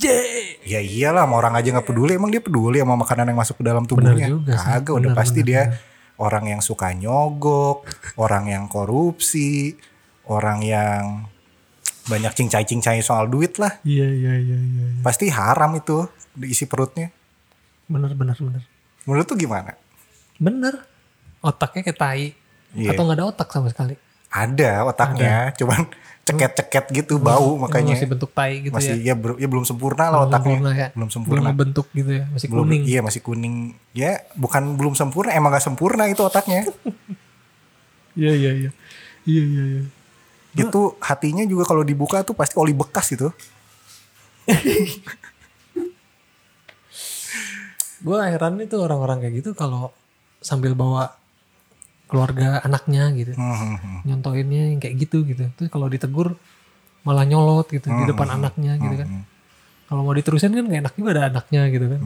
Anjay. 0.03 0.59
Ya 0.67 0.81
iyalah, 0.83 1.25
sama 1.25 1.35
orang 1.39 1.55
aja 1.55 1.69
nggak 1.71 1.87
peduli. 1.87 2.19
Emang 2.19 2.31
dia 2.35 2.43
peduli 2.43 2.83
sama 2.83 2.99
makanan 2.99 3.31
yang 3.31 3.39
masuk 3.39 3.57
ke 3.63 3.65
dalam 3.65 3.85
tubuhnya? 3.87 4.27
juga 4.27 4.59
sih. 4.59 4.67
Kagak, 4.67 4.95
udah 4.99 5.11
pasti 5.15 5.41
bener, 5.47 5.49
dia 5.49 5.63
orang 6.19 6.45
yang 6.51 6.61
suka 6.63 6.91
nyogok, 6.91 7.87
orang 8.19 8.51
yang 8.51 8.65
korupsi, 8.67 9.79
orang 10.27 10.63
yang 10.67 11.31
banyak 12.11 12.35
cincai-cincai 12.35 12.99
soal 13.03 13.31
duit 13.31 13.63
lah. 13.63 13.79
Iya 13.87 14.07
iya 14.11 14.33
iya 14.43 14.59
iya. 14.59 14.85
Pasti 15.07 15.31
haram 15.31 15.71
itu 15.79 16.11
diisi 16.35 16.67
perutnya. 16.67 17.15
Bener 17.87 18.11
bener 18.19 18.35
bener. 18.35 18.63
Menurut 19.07 19.27
tuh 19.27 19.39
gimana? 19.39 19.79
Bener. 20.39 20.83
Otaknya 21.43 21.87
kayak 21.87 21.99
tai. 21.99 22.27
Iya. 22.75 22.95
Atau 22.95 23.07
nggak 23.07 23.19
ada 23.19 23.27
otak 23.31 23.49
sama 23.51 23.71
sekali. 23.71 23.95
Ada 24.33 24.89
otaknya, 24.89 25.53
cuman 25.61 25.93
ceket-ceket 26.23 26.85
gitu 26.95 27.19
bau 27.19 27.59
makanya. 27.59 27.99
masih 27.99 28.07
bentuk 28.07 28.31
tai 28.31 28.63
gitu 28.63 28.71
masih 28.71 28.95
ya. 29.03 29.11
ya, 29.11 29.35
ya 29.37 29.47
belum 29.47 29.67
sempurna 29.67 30.07
lah 30.07 30.23
Belum 30.23 30.31
otaknya. 30.31 30.55
sempurna 30.55 30.71
ya. 30.71 30.89
Belum 30.89 30.93
Belum 30.95 31.09
sempurna. 31.11 31.49
membentuk 31.51 31.87
gitu 31.91 32.11
ya, 32.13 32.25
masih 32.31 32.47
Belum- 32.47 32.63
kuning. 32.65 32.83
Iya 32.87 33.01
masih 33.03 33.21
kuning. 33.21 33.55
Ya 33.91 34.11
bukan 34.35 34.63
belum 34.77 34.95
sempurna, 34.95 35.35
emang 35.35 35.51
gak 35.51 35.65
sempurna 35.65 36.07
itu 36.07 36.23
otaknya. 36.23 36.63
Iya 38.13 38.29
iya 38.31 38.51
iya. 38.53 38.71
Iya 39.25 39.43
iya 39.43 39.65
iya. 39.73 39.83
itu 40.53 40.81
hatinya 41.01 41.49
juga 41.49 41.65
kalau 41.65 41.81
dibuka 41.81 42.21
tuh 42.21 42.37
pasti 42.37 42.55
oli 42.55 42.77
bekas 42.77 43.09
itu. 43.17 43.33
Gue 48.03 48.19
heran 48.21 48.59
itu 48.59 48.77
orang-orang 48.77 49.23
kayak 49.23 49.35
gitu 49.41 49.51
kalau 49.55 49.95
sambil 50.43 50.75
bawa 50.75 51.15
keluarga 52.13 52.61
anaknya 52.61 53.09
gitu. 53.17 53.33
Hmm, 53.33 53.57
hmm, 53.57 53.77
hmm. 53.81 53.99
Nyontoinnya 54.05 54.63
yang 54.77 54.79
kayak 54.79 54.95
gitu 55.01 55.25
gitu. 55.25 55.49
Terus 55.57 55.73
kalau 55.73 55.89
ditegur 55.89 56.37
malah 57.03 57.25
nyolot 57.25 57.65
gitu 57.67 57.89
di 57.89 58.05
depan 58.05 58.29
Hmm, 58.29 58.37
anaknya 58.39 58.77
gitu 58.77 58.95
kan. 58.95 59.09
Kalau 59.89 60.05
mau 60.05 60.13
diterusin 60.13 60.53
kan 60.53 60.65
gak 60.65 60.81
enak 60.85 60.95
juga 60.95 61.09
ada 61.13 61.23
anaknya 61.33 61.63
gitu 61.69 61.87
kan. 61.89 62.01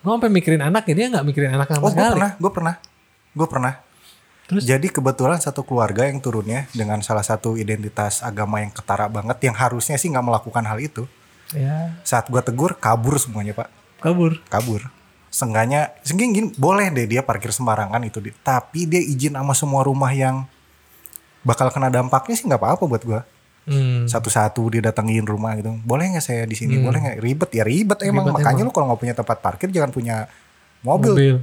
Gue 0.00 0.10
sampai 0.10 0.30
mikirin 0.30 0.62
anaknya 0.62 0.94
dia 0.94 1.06
nggak 1.10 1.26
mikirin 1.26 1.50
anak 1.52 1.66
sama 1.68 1.76
Hmm. 1.76 1.84
Oh 1.84 1.90
gue 1.90 1.98
sekali. 1.98 2.14
pernah, 2.14 2.30
gue 2.38 2.50
pernah, 2.50 2.74
gue 3.34 3.48
pernah. 3.50 3.74
Terus? 4.46 4.62
Jadi 4.66 4.86
kebetulan 4.90 5.38
satu 5.38 5.62
keluarga 5.62 6.10
yang 6.10 6.18
turunnya 6.18 6.66
dengan 6.72 6.98
salah 7.02 7.22
satu 7.22 7.54
identitas 7.54 8.18
agama 8.20 8.58
yang 8.58 8.74
ketara 8.74 9.06
banget, 9.06 9.38
yang 9.44 9.54
harusnya 9.54 9.94
sih 9.94 10.10
nggak 10.10 10.26
melakukan 10.26 10.64
hal 10.64 10.78
itu. 10.78 11.06
Ya 11.50 11.94
Saat 12.02 12.30
gue 12.30 12.40
tegur, 12.40 12.74
kabur 12.74 13.14
semuanya 13.18 13.54
pak, 13.54 13.68
kabur. 13.98 14.38
kabur. 14.46 14.86
Sengganya, 15.30 15.94
sengging 16.02 16.30
gini, 16.34 16.48
boleh 16.58 16.90
deh 16.90 17.06
dia 17.06 17.22
parkir 17.22 17.54
sembarangan 17.54 18.02
itu, 18.02 18.18
di- 18.18 18.34
tapi 18.42 18.90
dia 18.90 18.98
izin 18.98 19.38
sama 19.38 19.54
semua 19.54 19.86
rumah 19.86 20.10
yang 20.10 20.42
bakal 21.40 21.70
kena 21.70 21.86
dampaknya 21.86 22.34
sih 22.34 22.50
nggak 22.50 22.58
apa-apa 22.58 22.84
buat 22.84 23.02
gue. 23.06 23.20
Hmm. 23.70 24.10
Satu-satu 24.10 24.66
dia 24.74 24.82
datengin 24.82 25.22
rumah 25.22 25.54
gitu, 25.54 25.70
boleh 25.86 26.10
nggak 26.10 26.24
saya 26.24 26.42
di 26.50 26.58
sini, 26.58 26.82
boleh 26.82 26.98
nggak 26.98 27.18
ribet 27.22 27.50
ya 27.54 27.62
ribet 27.62 27.98
emang. 28.02 28.26
Ribet 28.26 28.42
Makanya 28.42 28.62
lu 28.66 28.72
kalau 28.74 28.90
nggak 28.90 29.00
punya 29.00 29.14
tempat 29.14 29.38
parkir 29.38 29.70
jangan 29.70 29.94
punya 29.94 30.26
mobil, 30.82 31.14
Mobil. 31.14 31.36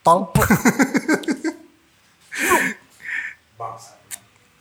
tol. 0.00 0.30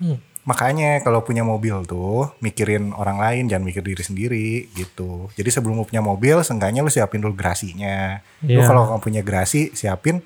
Hmm. 0.03 0.19
Makanya 0.43 1.00
kalau 1.00 1.24
punya 1.24 1.48
mobil 1.48 1.88
tuh 1.88 2.36
mikirin 2.43 2.91
orang 2.91 3.15
lain 3.15 3.48
jangan 3.48 3.63
mikir 3.63 3.79
diri 3.79 4.03
sendiri 4.03 4.48
gitu. 4.75 5.31
Jadi 5.39 5.48
sebelum 5.48 5.79
lu 5.79 5.88
punya 5.88 6.03
mobil, 6.03 6.43
seenggaknya 6.43 6.83
lu 6.83 6.91
siapin 6.91 7.24
dulu 7.24 7.31
gerasinya. 7.31 8.19
Lu 8.43 8.60
Iya. 8.60 8.67
kalau 8.67 8.91
nggak 8.91 9.00
punya 9.00 9.22
gerasi, 9.24 9.72
siapin 9.72 10.19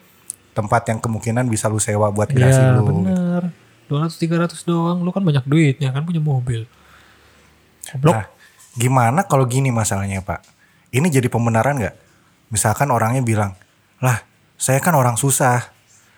tempat 0.58 0.90
yang 0.90 0.98
kemungkinan 0.98 1.46
bisa 1.46 1.70
lu 1.70 1.78
sewa 1.78 2.10
buat 2.10 2.34
gerasi 2.34 2.58
Iya 2.58 2.82
lu. 2.82 2.90
bener. 2.90 3.54
200-300 3.88 4.66
doang. 4.66 5.06
Lu 5.06 5.14
kan 5.14 5.22
banyak 5.22 5.46
duitnya 5.46 5.94
kan 5.94 6.02
punya 6.02 6.18
mobil. 6.20 6.66
Goblok. 7.94 8.14
Nah, 8.18 8.26
gimana 8.74 9.22
kalau 9.24 9.46
gini 9.46 9.70
masalahnya 9.70 10.26
Pak? 10.26 10.42
Ini 10.90 11.08
jadi 11.08 11.30
pembenaran 11.30 11.78
nggak? 11.78 11.96
Misalkan 12.50 12.90
orangnya 12.90 13.22
bilang, 13.22 13.54
lah 14.02 14.26
saya 14.58 14.82
kan 14.82 14.98
orang 14.98 15.14
susah. 15.16 15.72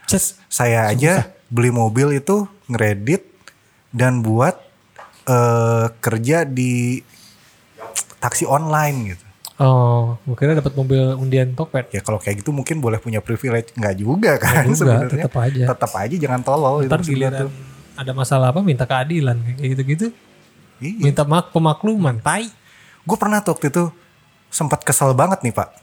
Cet. 0.07 0.39
Saya 0.49 0.89
aja 0.89 1.29
beli 1.51 1.69
mobil 1.69 2.17
itu 2.17 2.47
ngeredit 2.65 3.28
dan 3.93 4.21
buat 4.21 4.55
eh, 5.29 5.87
kerja 6.01 6.45
di 6.45 7.01
taksi 8.19 8.45
online 8.45 8.97
gitu. 9.15 9.25
Oh, 9.59 10.15
kira 10.39 10.55
dapat 10.55 10.71
mobil 10.71 11.03
undian 11.19 11.51
Tokped. 11.51 11.91
Ya 11.91 11.99
kalau 11.99 12.15
kayak 12.15 12.39
gitu 12.39 12.55
mungkin 12.55 12.79
boleh 12.79 12.95
punya 12.95 13.19
privilege 13.19 13.75
nggak 13.75 13.95
juga 13.99 14.39
kan 14.39 14.71
sebenarnya. 14.71 15.27
tetap 15.27 15.35
aja. 15.35 15.63
Tetap 15.75 15.91
aja 15.99 16.15
jangan 16.15 16.41
tolol 16.47 16.87
itu 16.87 16.91
Ntar 16.91 17.01
gua 17.03 17.09
giliran 17.11 17.41
tuh. 17.43 17.51
ada 17.99 18.11
masalah 18.15 18.55
apa 18.55 18.63
minta 18.63 18.87
keadilan 18.87 19.35
kayak 19.59 19.69
gitu-gitu. 19.75 20.07
Iya. 20.79 21.11
Minta 21.11 21.27
mak 21.27 21.51
pemakluman, 21.51 22.23
tai. 22.23 22.47
Gue 23.03 23.17
pernah 23.19 23.43
tuh 23.43 23.59
waktu 23.59 23.67
itu 23.67 23.91
sempat 24.47 24.79
kesel 24.87 25.11
banget 25.11 25.43
nih 25.43 25.51
pak. 25.51 25.75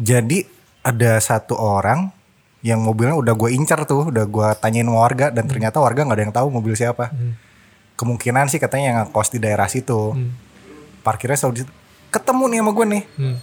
Jadi 0.00 0.48
ada 0.80 1.20
satu 1.20 1.52
orang 1.60 2.08
yang 2.64 2.80
mobilnya 2.80 3.12
udah 3.12 3.36
gue 3.36 3.52
incar 3.52 3.84
tuh, 3.84 4.08
udah 4.08 4.24
gue 4.24 4.48
tanyain 4.56 4.88
warga 4.88 5.28
dan 5.28 5.44
ternyata 5.44 5.84
warga 5.84 6.00
nggak 6.00 6.16
ada 6.16 6.24
yang 6.24 6.32
tahu 6.32 6.48
mobil 6.48 6.72
siapa. 6.72 7.12
Hmm. 7.12 7.36
Kemungkinan 8.00 8.48
sih 8.48 8.56
katanya 8.56 8.84
yang 8.88 8.96
ngekos 9.04 9.28
di 9.36 9.38
daerah 9.38 9.68
situ. 9.68 10.16
Hmm. 10.16 10.32
Parkirnya 11.04 11.36
selalu 11.36 11.60
di. 11.60 11.64
Ketemu 12.08 12.44
nih 12.48 12.58
sama 12.64 12.70
gue 12.72 12.86
nih. 12.88 13.04
Hmm. 13.20 13.36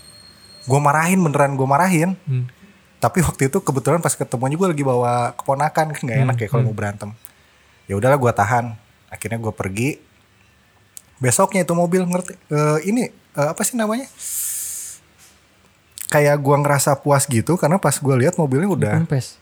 Gue 0.65 0.79
marahin 0.81 1.21
beneran 1.21 1.53
gue 1.53 1.67
marahin. 1.69 2.17
Hmm. 2.25 2.49
Tapi 2.97 3.21
waktu 3.21 3.53
itu 3.53 3.61
kebetulan 3.61 4.01
pas 4.01 4.17
ketemu 4.17 4.57
juga 4.57 4.65
lagi 4.73 4.81
bawa 4.81 5.37
keponakan 5.37 5.85
kan 5.93 6.01
nggak 6.01 6.19
enak 6.25 6.37
ya 6.41 6.47
kalau 6.49 6.63
mau 6.65 6.73
berantem. 6.73 7.13
Ya 7.85 7.93
udahlah 8.01 8.17
gue 8.17 8.31
tahan. 8.33 8.73
Akhirnya 9.13 9.37
gue 9.37 9.53
pergi. 9.53 9.89
Besoknya 11.21 11.61
itu 11.61 11.77
mobil 11.77 12.01
ngerti 12.09 12.33
eh, 12.49 12.79
ini 12.89 13.13
eh, 13.13 13.47
apa 13.53 13.61
sih 13.61 13.77
namanya? 13.77 14.09
Kayak 16.11 16.43
gua 16.43 16.59
ngerasa 16.59 16.99
puas 16.99 17.23
gitu 17.23 17.55
karena 17.55 17.79
pas 17.79 17.95
gue 17.95 18.15
lihat 18.19 18.35
mobilnya 18.35 18.67
udah 18.67 18.93
Kempes. 18.99 19.39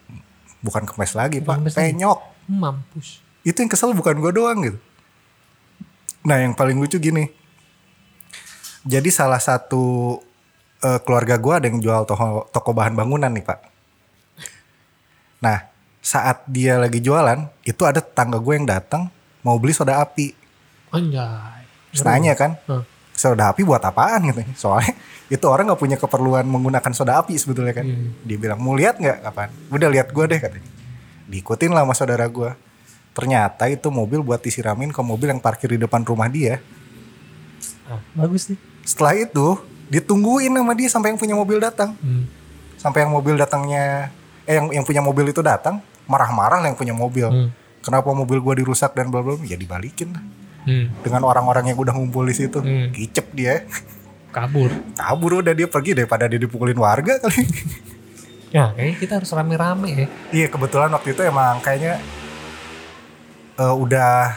bukan 0.61 0.85
kempes 0.85 1.17
lagi 1.17 1.41
Bukan 1.41 1.65
pak, 1.65 1.73
kempes 1.73 1.73
penyok. 1.73 2.19
Mampus. 2.45 3.07
Itu 3.41 3.57
yang 3.59 3.71
kesel 3.73 3.97
bukan 3.97 4.21
gue 4.21 4.31
doang 4.31 4.59
gitu. 4.61 4.77
Nah 6.21 6.37
yang 6.37 6.53
paling 6.53 6.77
lucu 6.77 7.01
gini. 7.01 7.31
Jadi 8.85 9.09
salah 9.09 9.41
satu 9.41 10.17
eh, 10.79 10.99
keluarga 11.01 11.35
gue 11.35 11.53
ada 11.57 11.65
yang 11.65 11.81
jual 11.81 12.05
toko, 12.05 12.45
toko 12.53 12.69
bahan 12.69 12.93
bangunan 12.93 13.33
nih 13.33 13.41
pak. 13.41 13.59
Nah 15.41 15.65
saat 15.99 16.45
dia 16.47 16.77
lagi 16.77 17.01
jualan 17.01 17.49
itu 17.65 17.81
ada 17.83 17.99
tetangga 17.99 18.37
gue 18.37 18.53
yang 18.55 18.67
datang 18.69 19.09
mau 19.41 19.57
beli 19.57 19.73
soda 19.73 19.99
api. 19.99 20.35
Anjay. 20.89 21.65
Terus 21.89 22.05
nanya 22.05 22.33
kan, 22.37 22.53
Hah. 22.69 22.85
Soda 23.19 23.51
api 23.51 23.67
buat 23.67 23.83
apaan 23.83 24.31
gitu. 24.31 24.41
Soalnya 24.55 24.95
itu 25.27 25.43
orang 25.43 25.67
nggak 25.67 25.81
punya 25.81 25.97
keperluan 25.99 26.47
menggunakan 26.47 26.91
soda 26.95 27.19
api 27.19 27.35
sebetulnya 27.35 27.75
kan. 27.75 27.83
Hmm. 27.83 28.15
Dia 28.23 28.37
bilang 28.39 28.63
mau 28.63 28.71
lihat 28.79 28.95
nggak 28.95 29.27
kapan? 29.27 29.49
Udah 29.67 29.89
lihat 29.91 30.07
gue 30.15 30.25
deh 30.31 30.39
katanya. 30.39 30.69
Diikutin 31.27 31.75
lah 31.75 31.83
sama 31.83 31.93
saudara 31.93 32.25
gue. 32.31 32.49
Ternyata 33.11 33.67
itu 33.67 33.91
mobil 33.91 34.23
buat 34.23 34.39
disiramin 34.39 34.95
ke 34.95 35.01
mobil 35.03 35.27
yang 35.27 35.43
parkir 35.43 35.75
di 35.75 35.79
depan 35.83 36.07
rumah 36.07 36.31
dia. 36.31 36.63
Ah, 37.91 37.99
bagus 38.15 38.47
nih. 38.47 38.59
Setelah 38.87 39.19
itu 39.19 39.59
ditungguin 39.91 40.55
sama 40.55 40.73
dia 40.77 40.87
sampai 40.87 41.11
yang 41.11 41.19
punya 41.19 41.35
mobil 41.35 41.59
datang. 41.59 41.99
Hmm. 41.99 42.23
Sampai 42.79 43.03
yang 43.03 43.11
mobil 43.11 43.35
datangnya, 43.35 44.07
eh 44.47 44.55
yang 44.55 44.71
yang 44.71 44.85
punya 44.87 45.03
mobil 45.03 45.27
itu 45.27 45.43
datang 45.43 45.83
marah-marah 46.07 46.63
lah 46.63 46.67
yang 46.71 46.79
punya 46.79 46.95
mobil. 46.95 47.27
Hmm. 47.27 47.49
Kenapa 47.83 48.09
mobil 48.15 48.39
gue 48.39 48.65
dirusak 48.65 48.95
dan 48.95 49.11
bla 49.11 49.19
bla 49.21 49.35
bla? 49.35 49.45
ya 49.45 49.59
dibalikin 49.59 50.15
lah. 50.15 50.23
Hmm. 50.69 50.85
Dengan 51.01 51.25
orang-orang 51.25 51.65
yang 51.65 51.77
udah 51.77 51.89
ngumpul 51.91 52.21
di 52.23 52.35
situ. 52.35 52.61
Hmm. 52.61 52.93
Kicep 52.93 53.33
dia. 53.33 53.65
Kabur. 54.29 54.69
kabur 54.93 55.41
udah 55.41 55.51
dia 55.51 55.65
pergi 55.65 55.97
daripada 55.97 56.29
dia 56.29 56.37
dipukulin 56.37 56.77
warga 56.77 57.17
kali. 57.17 57.41
Ya, 58.49 58.73
kayaknya 58.73 58.95
kita 58.97 59.13
harus 59.17 59.29
rame-rame 59.29 59.89
ya. 59.93 60.07
iya 60.31 60.47
kebetulan 60.47 60.89
waktu 60.89 61.13
itu 61.13 61.21
emang 61.21 61.61
kayaknya 61.61 62.01
eh, 63.55 63.75
udah 63.75 64.33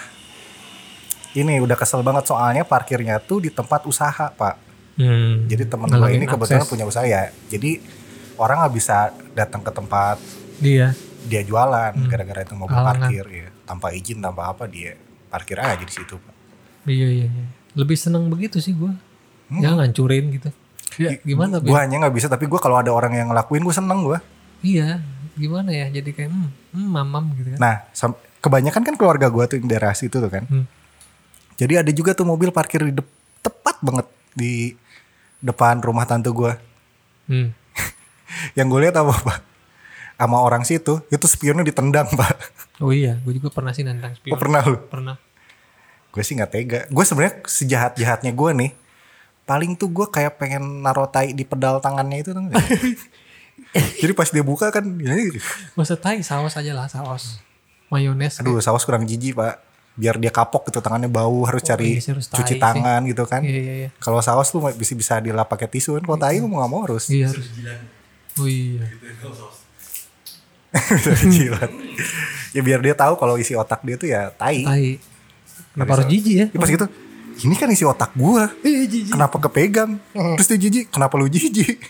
ini 1.32 1.56
udah 1.58 1.72
kesel 1.72 2.04
banget 2.04 2.28
soalnya 2.28 2.60
parkirnya 2.62 3.16
tuh 3.18 3.40
di 3.40 3.48
tempat 3.48 3.88
usaha 3.88 4.28
pak. 4.28 4.60
Hmm. 4.94 5.48
Jadi 5.48 5.64
temen 5.64 5.88
gue 5.88 6.10
ini 6.10 6.28
kebetulan 6.28 6.60
akses. 6.60 6.68
punya 6.68 6.84
usaha 6.84 7.08
ya. 7.08 7.32
Jadi 7.48 7.80
orang 8.36 8.60
nggak 8.60 8.74
bisa 8.74 8.96
datang 9.32 9.60
ke 9.60 9.72
tempat 9.72 10.20
Dia. 10.56 10.92
dia 11.24 11.40
jualan 11.40 11.96
gara-gara 12.04 12.44
itu 12.44 12.52
mobil 12.52 12.68
Hmm. 12.70 12.84
Halangan. 12.84 13.00
parkir 13.08 13.24
ya. 13.26 13.48
Tanpa 13.64 13.96
izin 13.96 14.20
tanpa 14.20 14.52
apa 14.52 14.68
dia 14.68 14.92
parkir 15.32 15.56
aja 15.56 15.80
di 15.80 15.88
situ. 15.88 16.20
Pak. 16.20 16.34
Iya, 16.84 17.08
iya, 17.08 17.26
iya. 17.32 17.46
Lebih 17.72 17.96
seneng 17.96 18.28
begitu 18.28 18.60
sih 18.60 18.76
gue. 18.76 18.92
Ya 19.56 19.72
ngancurin 19.72 20.28
gitu. 20.36 20.52
Ya, 21.00 21.16
gimana? 21.24 21.56
Gue 21.56 21.78
hanya 21.80 22.04
nggak 22.04 22.12
bisa 22.12 22.28
tapi 22.28 22.44
gue 22.44 22.60
kalau 22.60 22.76
ada 22.76 22.92
orang 22.92 23.16
yang 23.16 23.32
ngelakuin 23.32 23.64
gue 23.64 23.72
seneng 23.72 24.04
gue. 24.04 24.18
Iya, 24.60 25.00
gimana 25.40 25.72
ya? 25.72 25.88
Jadi 25.88 26.12
kayak 26.12 26.28
hmm, 26.28 26.76
hmm 26.76 26.88
mamam 26.92 27.32
gitu 27.40 27.56
kan. 27.56 27.58
Nah 27.58 27.74
kebanyakan 28.42 28.82
kan 28.84 28.94
keluarga 28.98 29.32
gue 29.32 29.44
tuh 29.48 29.56
yang 29.62 29.68
daerah 29.72 29.96
situ 29.96 30.20
tuh 30.20 30.28
kan. 30.28 30.44
Hmm. 30.44 30.68
Jadi 31.56 31.78
ada 31.78 31.90
juga 31.94 32.12
tuh 32.12 32.26
mobil 32.26 32.50
parkir 32.50 32.82
di 32.84 32.92
tepat 33.40 33.76
banget 33.80 34.06
di 34.36 34.74
depan 35.38 35.78
rumah 35.78 36.04
tante 36.04 36.28
gue. 36.28 36.52
Hmm. 37.30 37.54
Yang 38.58 38.66
gue 38.66 38.80
lihat 38.88 38.96
apa 38.98 39.14
pak? 39.14 39.38
Sama 40.18 40.38
orang 40.38 40.62
situ 40.66 41.02
itu 41.10 41.26
spionnya 41.26 41.66
ditendang 41.66 42.10
pak. 42.14 42.34
Oh 42.82 42.90
iya, 42.90 43.14
gue 43.22 43.38
juga 43.38 43.54
pernah 43.54 43.70
sih 43.70 43.86
nantang 43.86 44.18
spion. 44.18 44.34
Oh 44.34 44.40
pernah 44.42 44.60
lu? 44.66 44.76
Pernah. 44.90 45.14
Gue 46.10 46.22
sih 46.26 46.34
nggak 46.34 46.50
tega. 46.50 46.80
Gue 46.90 47.06
sebenarnya 47.06 47.46
sejahat 47.46 47.94
jahatnya 47.94 48.34
gue 48.34 48.50
nih. 48.58 48.70
Paling 49.46 49.78
tuh 49.78 49.88
gue 49.94 50.06
kayak 50.10 50.42
pengen 50.42 50.82
naro 50.82 51.06
tai 51.06 51.30
di 51.30 51.46
pedal 51.46 51.78
tangannya 51.78 52.26
itu 52.26 52.34
tuh. 52.34 52.42
Jadi 54.02 54.12
pas 54.12 54.28
dia 54.28 54.44
buka 54.44 54.68
kan, 54.74 54.84
ya, 54.98 55.14
Masa 55.78 55.94
tai 55.94 56.20
saus 56.26 56.58
aja 56.58 56.72
lah 56.74 56.90
saus. 56.90 57.38
Mayones. 57.92 58.40
aduh 58.40 58.58
saus 58.58 58.82
kurang 58.82 59.06
jijik 59.06 59.38
pak. 59.38 59.62
Biar 59.92 60.16
dia 60.16 60.32
kapok 60.32 60.72
gitu 60.72 60.80
tangannya 60.80 61.12
bau 61.12 61.44
harus 61.44 61.60
cari 61.60 62.00
iya 62.00 62.16
harus 62.16 62.32
cuci 62.32 62.56
tai 62.56 62.56
sih. 62.56 62.60
tangan 62.60 63.00
gitu 63.04 63.24
kan. 63.28 63.44
Iya 63.44 63.60
iya 63.60 63.74
iya. 63.86 63.90
Kalau 64.00 64.24
saus 64.24 64.48
lu 64.56 64.64
bisa 64.74 64.96
bisa 64.96 65.14
dilap 65.20 65.46
pakai 65.52 65.68
tisu 65.68 66.00
kan. 66.00 66.02
Kalau 66.02 66.18
tai 66.18 66.40
lu 66.40 66.48
mau 66.48 66.64
nggak 66.64 66.72
mau 66.72 66.80
harus. 66.88 67.12
Iya 67.12 67.30
harus. 67.30 67.46
Oh 68.40 68.48
iya. 68.48 68.88
Beda 71.04 71.12
jilat. 71.28 71.70
ya 72.52 72.60
biar 72.60 72.80
dia 72.80 72.92
tahu 72.92 73.16
kalau 73.16 73.36
isi 73.36 73.56
otak 73.56 73.80
dia 73.84 73.96
tuh 73.96 74.08
ya 74.08 74.32
tai. 74.32 74.64
Tai. 74.64 74.86
Kenapa 75.72 75.90
harus 75.96 76.06
jijik 76.08 76.34
ya? 76.36 76.46
Ya 76.52 76.58
pas 76.60 76.68
gitu, 76.68 76.86
ini 77.44 77.54
kan 77.56 77.68
isi 77.72 77.84
otak 77.84 78.12
gua. 78.12 78.52
Iya 78.60 78.84
jijik. 78.88 79.12
Kenapa 79.16 79.36
kepegang? 79.40 79.96
Terus 80.12 80.48
dia 80.52 80.58
jijik, 80.60 80.92
kenapa 80.92 81.16
lu 81.16 81.28
jijik? 81.32 81.80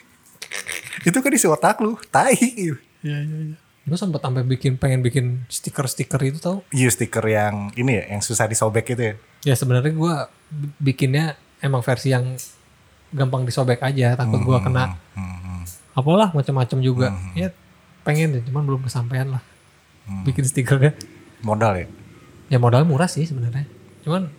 itu 1.08 1.18
kan 1.18 1.30
isi 1.34 1.46
otak 1.50 1.82
lu, 1.82 1.98
tai. 2.10 2.34
Iya 2.38 2.78
iya 3.02 3.18
iya. 3.50 3.56
Gue 3.82 3.98
sempet 3.98 4.22
sampai 4.22 4.46
bikin 4.46 4.78
pengen 4.78 5.02
bikin 5.02 5.42
stiker-stiker 5.50 6.22
itu 6.22 6.38
tau. 6.38 6.62
Iya 6.70 6.86
stiker 6.94 7.26
yang 7.26 7.74
ini 7.74 7.98
ya, 7.98 8.04
yang 8.14 8.22
susah 8.22 8.46
disobek 8.46 8.94
itu 8.94 9.02
ya. 9.02 9.14
Ya 9.42 9.54
sebenarnya 9.58 9.90
gue 9.90 10.14
bikinnya 10.78 11.34
emang 11.58 11.82
versi 11.82 12.14
yang 12.14 12.38
gampang 13.10 13.42
disobek 13.42 13.82
aja. 13.82 14.14
Takut 14.14 14.38
gue 14.38 14.58
kena 14.62 14.94
Hmm, 15.18 15.66
apalah 15.98 16.30
macam-macam 16.30 16.78
juga. 16.78 17.10
Ya 17.34 17.50
pengen 18.02 18.38
deh, 18.38 18.42
cuman 18.46 18.62
belum 18.66 18.82
kesampaian 18.86 19.38
lah. 19.38 19.42
Bikin 20.26 20.44
stikernya. 20.46 20.92
modal 21.42 21.74
ya. 21.74 21.86
Ya 22.50 22.58
modal 22.62 22.86
murah 22.86 23.10
sih 23.10 23.26
sebenarnya. 23.26 23.66
Cuman 24.06 24.30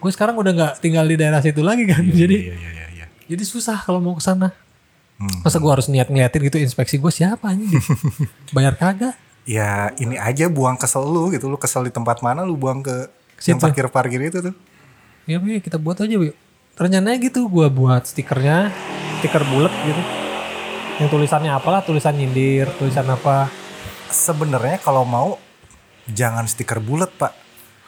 gue 0.00 0.10
sekarang 0.14 0.38
udah 0.38 0.52
nggak 0.54 0.72
tinggal 0.82 1.04
di 1.06 1.16
daerah 1.18 1.42
situ 1.42 1.62
lagi 1.62 1.86
kan. 1.86 2.02
jadi 2.06 2.36
Iya 2.50 2.54
iya 2.56 2.70
iya. 2.70 2.86
iya. 2.94 3.06
jadi 3.26 3.42
susah 3.42 3.82
kalau 3.82 3.98
mau 3.98 4.14
ke 4.14 4.22
sana. 4.22 4.54
Hmm. 5.20 5.44
Masa 5.44 5.60
gue 5.60 5.68
harus 5.68 5.86
niat 5.92 6.08
ngeliatin 6.08 6.40
gitu 6.48 6.56
inspeksi 6.56 6.96
gue 6.96 7.12
siapa 7.12 7.52
anjing? 7.52 7.68
Bayar 8.56 8.78
kagak? 8.78 9.14
Ya 9.44 9.92
ini 10.00 10.16
aja 10.16 10.48
buang 10.48 10.80
kesel 10.80 11.04
lu 11.04 11.28
gitu, 11.34 11.50
lu 11.50 11.58
kesel 11.60 11.84
di 11.84 11.92
tempat 11.92 12.24
mana 12.24 12.46
lu 12.46 12.56
buang 12.56 12.80
ke 12.80 13.10
yang 13.44 13.56
Situ. 13.60 13.64
parkir 13.64 13.86
parkir 13.88 14.20
itu 14.20 14.38
tuh. 14.40 14.54
Ya 15.28 15.40
kita 15.40 15.76
buat 15.76 16.00
aja 16.00 16.16
Bu. 16.16 16.32
Rencananya 16.80 17.18
gitu 17.20 17.44
gue 17.48 17.66
buat 17.68 18.08
stikernya, 18.08 18.72
stiker 19.20 19.44
bulat 19.52 19.72
gitu. 19.84 20.19
Yang 21.00 21.16
tulisannya 21.16 21.48
apalah, 21.48 21.80
tulisan 21.80 22.12
nyindir, 22.12 22.68
tulisan 22.76 23.08
apa. 23.08 23.48
Sebenarnya 24.12 24.76
kalau 24.84 25.08
mau 25.08 25.40
jangan 26.04 26.44
stiker 26.44 26.76
bulat 26.76 27.08
pak, 27.16 27.32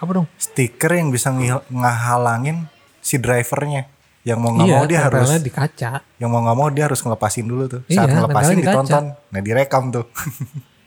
Apa 0.00 0.10
dong? 0.16 0.26
stiker 0.40 0.96
yang 0.96 1.12
bisa 1.12 1.28
ngehalangin 1.68 2.72
si 3.04 3.20
drivernya. 3.20 3.84
Yang 4.24 4.38
mau 4.38 4.50
nggak 4.54 4.64
iya, 4.70 4.76
mau 4.78 4.86
dia 4.88 5.00
harus, 5.02 5.28
di 5.42 5.50
kaca. 5.52 5.98
yang 6.16 6.30
mau 6.30 6.40
nggak 6.40 6.56
mau 6.56 6.70
dia 6.70 6.86
harus 6.88 7.02
ngelepasin 7.02 7.44
dulu 7.44 7.64
tuh. 7.68 7.82
Iya, 7.90 8.06
Saat 8.06 8.08
ngelepasin 8.16 8.32
tempelnya 8.32 8.56
di 8.56 8.64
ditonton, 8.64 9.04
nah 9.28 9.40
direkam 9.44 9.84
tuh. 9.92 10.06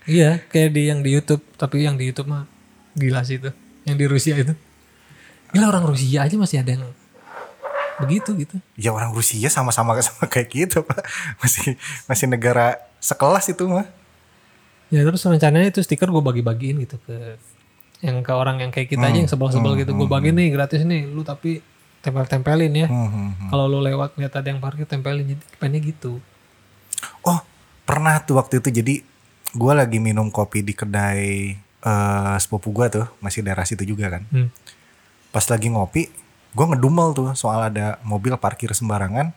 Iya, 0.06 0.38
kayak 0.54 0.70
di 0.70 0.82
yang 0.86 1.02
di 1.02 1.18
YouTube, 1.18 1.42
tapi 1.58 1.82
yang 1.82 1.98
di 1.98 2.06
YouTube 2.06 2.30
mah 2.30 2.46
gila 2.94 3.26
sih 3.26 3.42
itu. 3.42 3.50
Yang 3.90 3.98
di 3.98 4.06
Rusia 4.06 4.34
itu. 4.38 4.54
Gila 5.50 5.66
orang 5.74 5.82
Rusia 5.90 6.30
aja 6.30 6.38
masih 6.38 6.62
ada 6.62 6.78
yang 6.78 6.86
begitu 7.96 8.36
gitu. 8.36 8.60
ya 8.76 8.92
orang 8.92 9.16
Rusia 9.16 9.48
sama-sama 9.48 9.96
sama 10.06 10.28
kayak 10.28 10.48
gitu 10.52 10.78
pak, 10.84 11.04
masih 11.40 11.80
masih 12.08 12.28
negara 12.28 12.80
sekelas 13.00 13.48
itu 13.52 13.64
mah. 13.68 13.88
Ya 14.94 15.02
terus 15.02 15.26
rencananya 15.26 15.74
itu 15.74 15.82
stiker 15.82 16.14
gue 16.14 16.24
bagi-bagiin 16.24 16.78
gitu 16.86 17.02
ke 17.04 17.40
yang 18.06 18.22
ke 18.22 18.32
orang 18.36 18.62
yang 18.62 18.70
kayak 18.70 18.92
kita 18.92 19.02
aja 19.02 19.18
yang 19.18 19.32
sebel-sebel 19.32 19.74
gitu. 19.82 19.98
Gue 19.98 20.06
bagi 20.06 20.30
nih 20.30 20.54
gratis 20.54 20.86
nih, 20.86 21.10
lu 21.10 21.26
tapi 21.26 21.64
tempel-tempelin 22.06 22.74
ya. 22.86 22.88
Hmm, 22.88 23.10
hmm, 23.10 23.30
hmm. 23.34 23.50
Kalau 23.50 23.66
lu 23.66 23.82
lewat 23.82 24.14
lihat 24.22 24.34
ada 24.38 24.48
yang 24.54 24.62
parkir 24.62 24.86
tempelin 24.86 25.26
jadi 25.26 25.44
pengennya 25.58 25.82
gitu. 25.90 26.22
Oh 27.26 27.40
pernah 27.86 28.22
tuh 28.22 28.38
waktu 28.38 28.62
itu 28.62 28.70
jadi 28.70 28.96
gue 29.56 29.74
lagi 29.74 29.98
minum 29.98 30.30
kopi 30.30 30.62
di 30.62 30.74
kedai 30.76 31.58
eh 31.86 32.36
sepupu 32.42 32.74
gue 32.74 32.86
tuh 32.90 33.06
masih 33.22 33.42
daerah 33.42 33.66
situ 33.66 33.82
juga 33.88 34.14
kan. 34.14 34.24
Hmm. 34.30 34.54
Pas 35.34 35.46
lagi 35.50 35.74
ngopi 35.74 36.25
gue 36.56 36.66
ngedumel 36.66 37.12
tuh 37.12 37.36
soal 37.36 37.68
ada 37.68 38.00
mobil 38.02 38.32
parkir 38.40 38.72
sembarangan. 38.72 39.36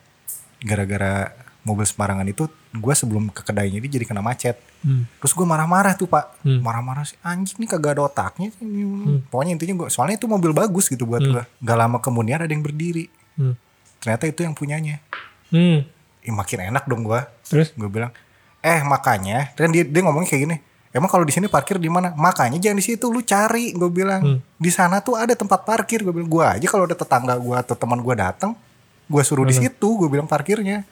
Gara-gara 0.62 1.34
mobil 1.66 1.84
sembarangan 1.84 2.24
itu 2.24 2.46
gue 2.72 2.94
sebelum 2.94 3.28
ke 3.28 3.42
kedainya 3.42 3.82
dia 3.82 3.90
jadi 3.98 4.06
kena 4.06 4.22
macet. 4.22 4.56
Hmm. 4.80 5.04
Terus 5.18 5.34
gue 5.34 5.42
marah-marah 5.42 5.98
tuh 5.98 6.06
pak, 6.06 6.38
Hmm. 6.46 6.62
marah-marah 6.62 7.02
sih 7.02 7.18
anjing 7.20 7.58
nih 7.58 7.68
kagak 7.68 7.98
ada 7.98 8.06
otaknya. 8.06 8.54
Pokoknya 9.28 9.58
intinya 9.58 9.74
gue, 9.84 9.88
soalnya 9.90 10.16
itu 10.16 10.30
mobil 10.30 10.54
bagus 10.54 10.86
gitu 10.86 11.04
buat 11.04 11.20
gue. 11.20 11.42
Gak 11.60 11.76
lama 11.76 11.98
kemudian 11.98 12.38
ada 12.38 12.48
yang 12.48 12.62
berdiri. 12.62 13.10
Hmm. 13.34 13.58
Ternyata 13.98 14.24
itu 14.30 14.40
yang 14.46 14.54
punyanya. 14.54 15.02
Hmm. 15.50 15.82
Ih, 16.22 16.34
makin 16.34 16.70
enak 16.70 16.86
dong 16.86 17.02
gue. 17.02 17.20
Terus 17.50 17.74
Gue 17.74 17.90
bilang, 17.90 18.14
eh 18.62 18.80
makanya, 18.86 19.50
dan 19.58 19.74
dia 19.74 19.82
dia 19.82 20.00
ngomongnya 20.02 20.30
kayak 20.30 20.42
gini. 20.46 20.56
Emang 20.88 21.06
kalau 21.06 21.22
di 21.22 21.30
sini 21.30 21.46
parkir 21.46 21.76
di 21.76 21.86
mana? 21.86 22.12
Makanya 22.12 22.56
jangan 22.56 22.76
di 22.76 22.84
situ, 22.84 23.06
lu 23.06 23.20
cari. 23.20 23.72
Gue 23.72 23.88
bilang, 23.88 24.20
Hmm. 24.20 24.38
di 24.54 24.68
sana 24.68 24.98
tuh 24.98 25.14
ada 25.14 25.32
tempat 25.32 25.62
parkir. 25.62 26.00
Gue 26.00 26.12
bilang, 26.12 26.26
gue 26.26 26.44
aja 26.44 26.66
kalau 26.66 26.84
ada 26.84 26.94
tetangga 26.94 27.34
gue 27.34 27.52
atau 27.54 27.74
teman 27.74 27.98
gue 27.98 28.14
datang, 28.14 28.56
gue 29.04 29.22
suruh 29.22 29.44
di 29.44 29.52
situ. 29.54 29.88
Gue 29.94 30.08
bilang 30.08 30.24
parkirnya, 30.24 30.88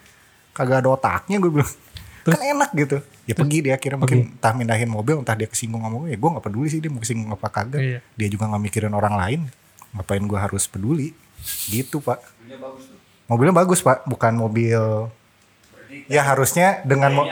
kagak 0.53 0.85
ada 0.85 0.89
otaknya. 0.91 1.37
Gue 1.39 1.49
bilang, 1.51 1.73
kan 2.25 2.41
enak 2.41 2.71
gitu. 2.75 2.97
Ya 3.25 3.35
pergi 3.35 3.59
dia 3.61 3.75
akhirnya 3.75 3.99
mungkin 3.99 4.19
entah 4.31 4.53
mindahin 4.53 4.87
mobil, 4.87 5.17
entah 5.17 5.33
dia 5.33 5.47
kesinggung 5.47 5.81
ngomong, 5.81 6.07
ya 6.07 6.15
gue 6.15 6.29
nggak 6.29 6.45
peduli 6.45 6.69
sih 6.69 6.79
dia 6.79 6.91
mau 6.91 7.01
kesinggung 7.01 7.31
apa 7.31 7.49
kagak. 7.49 7.81
Iya. 7.81 7.99
Dia 8.15 8.29
juga 8.29 8.47
nggak 8.47 8.63
mikirin 8.63 8.93
orang 8.93 9.15
lain. 9.15 9.41
Ngapain 9.91 10.21
gue 10.21 10.39
harus 10.39 10.67
peduli? 10.67 11.11
Gitu 11.67 11.99
pak. 11.99 12.21
Mobilnya 13.27 13.55
bagus 13.57 13.81
pak, 13.81 14.05
bukan 14.05 14.37
mobil. 14.37 15.11
Ya 16.07 16.23
harusnya 16.23 16.85
dengan 16.85 17.11
mo- 17.13 17.27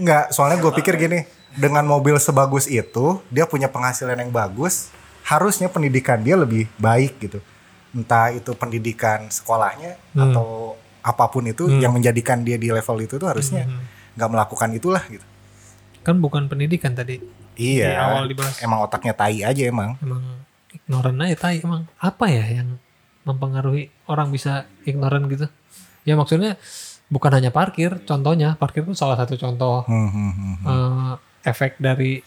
Enggak, 0.00 0.32
soalnya 0.32 0.56
gue 0.58 0.72
pikir 0.72 0.96
gini, 0.96 1.28
dengan 1.52 1.84
mobil 1.84 2.16
sebagus 2.16 2.64
itu, 2.64 3.20
dia 3.28 3.44
punya 3.44 3.68
penghasilan 3.68 4.16
yang 4.16 4.32
bagus, 4.32 4.88
harusnya 5.22 5.68
pendidikan 5.68 6.16
dia 6.18 6.34
lebih 6.34 6.66
baik 6.76 7.20
gitu. 7.20 7.38
Entah 7.92 8.30
itu 8.30 8.54
pendidikan 8.54 9.28
sekolahnya 9.28 10.00
Hmm. 10.10 10.30
atau 10.30 10.48
apa 11.00 11.24
pun 11.26 11.44
itu 11.44 11.68
yang 11.76 11.90
menjadikan 11.90 12.40
dia 12.40 12.56
di 12.56 12.68
level 12.68 12.96
itu 13.00 13.16
tuh 13.16 13.26
harusnya 13.26 13.64
Hmm. 13.64 13.84
nggak 14.14 14.30
melakukan 14.30 14.70
itulah 14.72 15.04
gitu. 15.06 15.24
kan 16.00 16.16
bukan 16.16 16.48
pendidikan 16.48 16.96
tadi. 16.96 17.20
Di 17.52 17.76
Iya, 17.76 18.00
awal 18.00 18.24
dibahas. 18.24 18.56
emang 18.64 18.80
otaknya 18.80 19.12
tai 19.12 19.44
aja 19.44 19.60
emang. 19.60 20.00
Emang 20.00 20.24
ignoran 20.72 21.20
aja 21.20 21.36
tai 21.38 21.60
emang. 21.60 21.84
Apa 22.00 22.24
ya 22.24 22.40
yang 22.48 22.80
mempengaruhi 23.22 23.92
orang 24.08 24.32
bisa 24.32 24.64
ignoran 24.88 25.28
gitu? 25.28 25.44
Ya 26.08 26.16
maksudnya 26.16 26.56
bukan 27.10 27.30
hanya 27.34 27.50
parkir, 27.50 27.98
contohnya 28.06 28.54
parkir 28.56 28.86
itu 28.86 28.94
salah 28.94 29.18
satu 29.18 29.34
contoh 29.34 29.82
Hmm, 29.84 30.08
hmm, 30.08 30.32
hmm, 30.32 30.54
hmm. 30.62 30.70
eh, 30.70 31.14
efek 31.50 31.76
dari 31.76 32.22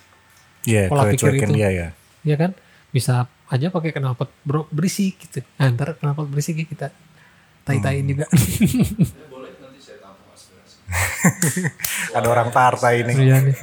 Iya, 0.63 0.87
Pola 0.87 1.11
pikir 1.11 1.35
itu. 1.35 1.51
dia 1.51 1.69
ya. 1.71 1.87
ya 2.23 2.35
kan 2.39 2.55
bisa 2.87 3.27
aja 3.51 3.67
pakai 3.67 3.91
knalpot 3.91 4.31
bro 4.47 4.63
berisik 4.71 5.19
gitu. 5.19 5.43
Nah, 5.59 5.67
ntar 5.75 5.99
knalpot 5.99 6.23
berisik 6.31 6.55
ya 6.55 6.63
kita 6.63 6.87
tai-tain 7.63 8.03
juga. 8.07 8.27
Ada 12.15 12.27
orang 12.27 12.49
partai 12.55 13.03
ini. 13.03 13.27
Iya 13.27 13.43
nih. 13.43 13.55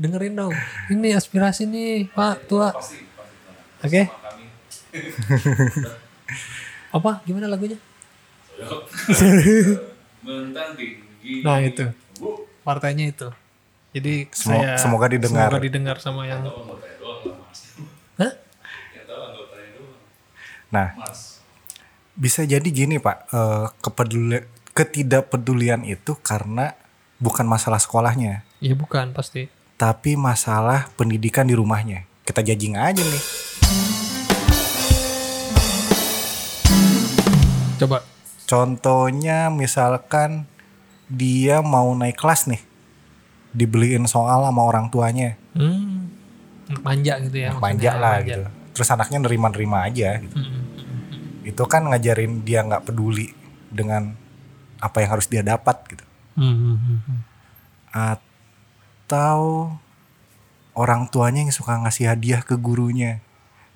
Dengerin 0.00 0.32
dong. 0.32 0.54
Ini 0.88 1.12
aspirasi 1.12 1.68
nih, 1.68 2.08
Pak 2.08 2.48
Tua. 2.48 2.72
Oke. 3.84 4.08
Apa? 6.96 7.20
Gimana 7.28 7.52
lagunya? 7.52 7.76
Mentang 10.26 10.76
tinggi. 10.76 11.40
Nah 11.40 11.58
itu. 11.60 11.84
Partainya 12.60 13.08
itu. 13.08 13.28
Jadi 13.90 14.30
Semo- 14.30 14.62
saya 14.62 14.78
semoga 14.78 15.10
didengar. 15.10 15.50
Semoga 15.50 15.64
didengar 15.64 15.96
sama 15.98 16.22
yang 16.24 16.46
Hah? 18.16 18.32
Nah, 20.70 20.94
bisa 22.14 22.46
jadi 22.46 22.62
gini 22.62 23.02
Pak, 23.02 23.16
eh, 23.26 23.66
kepeduli- 23.80 24.46
ketidakpedulian 24.70 25.82
itu 25.82 26.14
karena 26.22 26.78
bukan 27.18 27.42
masalah 27.42 27.82
sekolahnya, 27.82 28.46
Ya 28.62 28.78
bukan 28.78 29.10
pasti. 29.10 29.50
tapi 29.74 30.14
masalah 30.14 30.86
pendidikan 30.94 31.42
di 31.42 31.58
rumahnya. 31.58 32.06
Kita 32.22 32.38
jajing 32.40 32.78
aja 32.78 33.02
nih. 33.02 33.22
Coba. 37.80 38.04
Contohnya 38.50 39.46
misalkan 39.46 40.50
dia 41.06 41.62
mau 41.62 41.94
naik 41.94 42.18
kelas 42.18 42.50
nih, 42.50 42.58
dibeliin 43.54 44.10
soal 44.10 44.42
sama 44.42 44.66
orang 44.66 44.90
tuanya, 44.90 45.38
Hmm. 45.54 46.10
Manja 46.82 47.18
gitu 47.22 47.34
ya. 47.34 47.50
maksudnya, 47.54 47.62
manja 47.62 47.90
lah 47.98 48.16
manja. 48.18 48.26
gitu. 48.26 48.46
Terus 48.74 48.88
anaknya 48.90 49.18
nerima-nerima 49.22 49.86
aja. 49.86 50.18
Gitu. 50.18 50.34
Hmm. 50.34 51.46
Itu 51.46 51.62
kan 51.66 51.86
ngajarin 51.86 52.42
dia 52.42 52.62
nggak 52.66 52.90
peduli 52.90 53.30
dengan 53.70 54.14
apa 54.82 54.98
yang 55.02 55.10
harus 55.14 55.30
dia 55.30 55.46
dapat 55.46 55.76
gitu. 55.86 56.04
Hmm, 56.34 56.54
hmm, 56.54 56.76
hmm, 56.78 56.98
hmm. 57.06 57.20
atau 57.90 59.38
orang 60.78 61.10
tuanya 61.10 61.42
yang 61.46 61.54
suka 61.54 61.74
ngasih 61.82 62.06
hadiah 62.10 62.42
ke 62.42 62.54
gurunya 62.54 63.18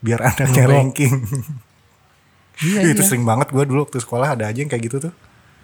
biar 0.03 0.23
anaknya 0.35 0.65
ranking. 0.71 1.23
Iya, 2.63 2.95
itu 2.95 3.03
iya. 3.03 3.09
sering 3.09 3.27
banget 3.27 3.51
gue 3.51 3.65
dulu 3.67 3.89
waktu 3.89 3.99
sekolah 3.99 4.39
ada 4.39 4.47
aja 4.47 4.59
yang 4.63 4.71
kayak 4.71 4.85
gitu 4.87 4.97
tuh. 5.11 5.15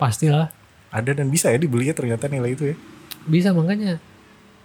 Pastilah. 0.01 0.51
Ada 0.91 1.15
dan 1.15 1.31
bisa 1.31 1.55
ya 1.55 1.59
dibelinya 1.61 1.95
ternyata 1.95 2.27
nilai 2.27 2.57
itu 2.57 2.75
ya. 2.75 2.77
Bisa 3.31 3.55
makanya. 3.55 4.03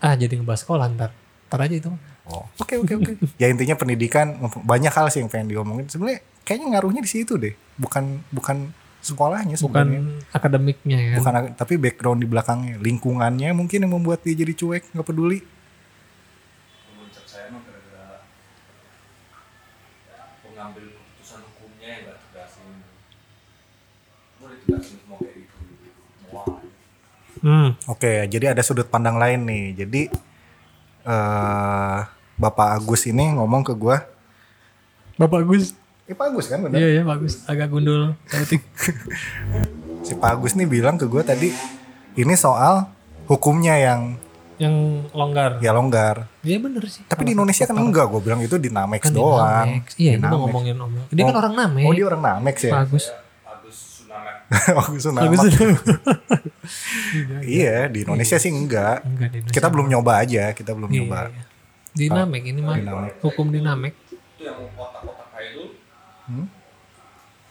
Ah 0.01 0.17
jadi 0.17 0.41
ngebahas 0.41 0.65
sekolah 0.65 0.89
ntar. 0.97 1.13
Ntar 1.51 1.59
aja 1.69 1.75
itu. 1.77 1.89
Oh, 2.25 2.49
oke 2.57 2.81
oke 2.81 2.93
oke. 2.97 3.11
ya 3.41 3.45
intinya 3.51 3.77
pendidikan 3.77 4.41
banyak 4.65 4.89
hal 4.89 5.13
sih 5.13 5.21
yang 5.21 5.29
pengen 5.29 5.53
diomongin. 5.53 5.85
Sebenarnya 5.85 6.25
kayaknya 6.41 6.67
ngaruhnya 6.73 7.01
di 7.05 7.11
situ 7.11 7.37
deh. 7.37 7.53
Bukan 7.77 8.25
bukan 8.33 8.73
sekolahnya 9.05 9.55
bukan 9.61 9.85
sebenarnya. 9.85 10.01
akademiknya 10.33 10.97
ya. 10.97 11.15
Bukan, 11.21 11.53
tapi 11.53 11.77
background 11.77 12.25
di 12.25 12.27
belakangnya, 12.27 12.81
lingkungannya 12.81 13.53
mungkin 13.53 13.85
yang 13.85 13.93
membuat 13.93 14.25
dia 14.25 14.33
jadi 14.33 14.57
cuek, 14.57 14.89
nggak 14.97 15.05
peduli. 15.05 15.45
Memuncak 16.89 17.25
saya 17.29 17.53
mah 17.53 17.61
gara-gara 17.61 18.25
ya, 20.09 20.21
pengambil 20.41 20.89
keputusan 20.89 21.39
hukumnya 21.53 21.85
yang 21.85 22.01
gak 22.09 22.17
tegasin. 22.17 22.65
Gue 22.65 22.73
ditegasin 22.97 23.13
semua 23.85 24.41
kayak 24.41 24.41
gitu. 24.41 24.41
Wah, 24.41 24.54
Hmm. 27.37 27.77
Oke, 27.85 28.25
jadi 28.25 28.51
ada 28.51 28.61
sudut 28.61 28.85
pandang 28.85 29.15
lain 29.15 29.45
nih. 29.45 29.65
Jadi 29.77 30.01
eh 31.05 31.97
Bapak 32.35 32.69
Agus 32.75 33.05
ini 33.05 33.31
ngomong 33.31 33.61
ke 33.61 33.73
gua, 33.73 34.01
Bapak 35.15 35.45
Gus. 35.45 35.71
eh 36.03 36.11
Pak 36.11 36.25
Agus 36.27 36.45
kan 36.47 36.59
bener? 36.59 36.75
Iya 36.75 36.89
iya 36.91 37.03
bagus. 37.03 37.45
Agak 37.45 37.69
gundul. 37.69 38.13
Cantik. 38.25 38.61
Si 40.01 40.13
Pak 40.13 40.37
Agus 40.37 40.53
nih 40.53 40.65
bilang 40.65 40.97
ke 40.97 41.05
gua 41.05 41.21
tadi, 41.21 41.49
ini 42.13 42.33
soal 42.35 42.85
hukumnya 43.25 43.73
yang 43.75 44.21
Yang 44.55 44.75
longgar. 45.11 45.57
ya 45.59 45.73
longgar. 45.73 46.29
Iya 46.39 46.61
bener 46.61 46.85
sih. 46.85 47.01
Tapi 47.03 47.25
di 47.25 47.33
Indonesia 47.33 47.65
kan 47.65 47.73
enggak, 47.75 48.05
gue 48.07 48.21
bilang 48.21 48.37
itu 48.39 48.55
di 48.55 48.69
Namex 48.69 49.01
kan 49.01 49.11
di 49.11 49.17
doang. 49.17 49.41
Namex. 49.67 49.85
Iya 49.97 50.11
Di 50.11 50.15
itu 50.15 50.21
mau 50.21 50.29
Namex. 50.29 50.43
ngomongin 50.45 50.75
om. 50.77 50.91
Dia 51.09 51.23
kan 51.23 51.33
Oh. 51.33 51.41
orang 51.41 51.53
Namex. 51.57 51.83
Oh 51.83 51.91
dia 51.91 52.05
orang 52.05 52.21
Namex 52.21 52.55
ya? 52.61 52.73
Bagus. 52.77 53.05
Agus. 54.45 54.77
Agus 54.77 55.01
Sunamak. 55.03 55.31
Bagus. 55.33 55.53
Iya, 57.41 57.89
di 57.89 58.05
Indonesia 58.05 58.37
sih 58.37 58.49
enggak. 58.49 59.01
Enggak 59.01 59.29
di 59.29 59.37
Indonesia. 59.41 59.55
Kita 59.55 59.67
belum 59.69 59.87
nyoba 59.89 60.13
aja, 60.21 60.43
kita 60.51 60.71
belum 60.73 60.89
Iya, 60.89 60.97
nyoba. 61.01 61.19
iya. 61.29 61.43
Di 61.95 62.05
Namek 62.11 62.43
ini 62.43 62.59
mah 62.59 62.75
hukum 63.21 63.47
di 63.49 63.59
Namek. 63.59 63.93
Itu 64.11 64.43
yang 64.43 64.59
otak-otak 64.75 65.27
kayak 65.31 65.49
itu. 65.53 65.63
Hmm? 66.27 66.47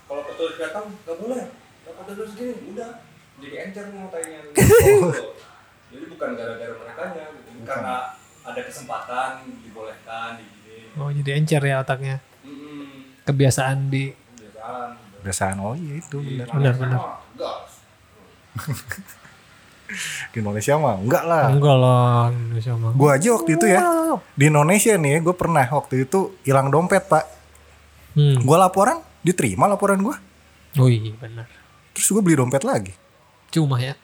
Kalau 0.04 0.22
petugas 0.24 0.57
datang 0.61 0.85
gak 1.00 1.16
boleh. 1.16 1.42
Gak 1.83 1.94
pada 1.96 2.12
terus 2.12 2.33
gini, 2.35 2.52
udah. 2.70 2.90
Jadi 3.35 3.57
encer 3.59 3.85
mau 3.90 4.07
tanya. 4.09 4.38
Jadi 5.94 6.04
bukan 6.07 6.28
gara-gara 6.35 6.74
mereka 6.74 7.02
gitu. 7.11 7.50
Karena 7.64 7.94
ada 8.44 8.61
kesempatan 8.61 9.30
dibolehkan 9.64 10.30
di 10.37 10.44
gini. 10.44 10.76
Oh 10.94 11.09
jadi 11.09 11.30
encer 11.35 11.59
ya 11.59 11.80
otaknya. 11.80 12.18
Hmm, 12.44 13.16
Kebiasaan 13.24 13.88
di 13.88 14.11
kebiasaan. 14.12 14.88
Kebiasaan, 15.24 15.56
oh 15.64 15.72
iya 15.72 16.04
itu 16.04 16.20
bener. 16.20 16.46
Benar, 16.52 16.74
benar. 16.76 17.00
Gas. 17.40 17.72
Di 20.32 20.40
Indonesia 20.44 20.76
mah 20.76 21.00
enggak 21.00 21.24
lah. 21.24 21.48
enggak 21.48 21.76
lah 21.80 22.28
Indonesia 22.28 22.72
mah. 22.76 22.92
Gue 22.92 23.08
aja 23.08 23.28
waktu 23.32 23.50
itu 23.56 23.66
ya, 23.68 23.80
di 24.37 24.44
Indonesia 24.48 24.92
nih, 24.96 25.24
gue 25.24 25.34
pernah 25.37 25.64
waktu 25.64 26.08
itu 26.08 26.37
hilang 26.44 26.68
dompet 26.68 27.04
pak. 27.08 27.24
Hmm. 28.16 28.40
Gue 28.44 28.56
laporan, 28.56 29.00
diterima 29.24 29.64
laporan 29.64 30.00
gue. 30.04 30.16
Oh 30.80 30.88
iya 30.92 31.12
benar. 31.16 31.48
Terus 31.96 32.08
gue 32.10 32.22
beli 32.24 32.37
dompet 32.37 32.64
lagi. 32.64 32.92
Cuma 33.48 33.80
ya. 33.80 33.94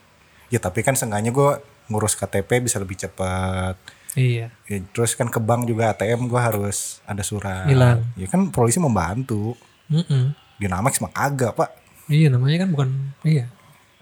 Ya 0.48 0.58
tapi 0.62 0.80
kan 0.80 0.96
seenggaknya 0.96 1.32
gue 1.34 1.50
ngurus 1.90 2.14
KTP 2.14 2.64
bisa 2.64 2.78
lebih 2.78 2.96
cepat. 2.96 3.76
Iya. 4.14 4.50
Ya, 4.66 4.78
terus 4.90 5.14
kan 5.14 5.30
ke 5.30 5.38
bank 5.38 5.70
juga 5.70 5.94
ATM 5.94 6.26
gue 6.26 6.40
harus 6.40 6.98
ada 7.06 7.22
surat. 7.22 7.66
Hilang. 7.66 8.06
Ya 8.18 8.26
kan 8.26 8.50
polisi 8.50 8.82
membantu. 8.82 9.54
Mm-mm. 9.90 10.34
Di 10.34 10.39
Namex 10.66 11.00
mah 11.00 11.12
agak 11.14 11.56
pak. 11.56 11.70
Iya 12.10 12.28
namanya 12.28 12.66
kan 12.66 12.68
bukan 12.74 12.88
iya. 13.22 13.46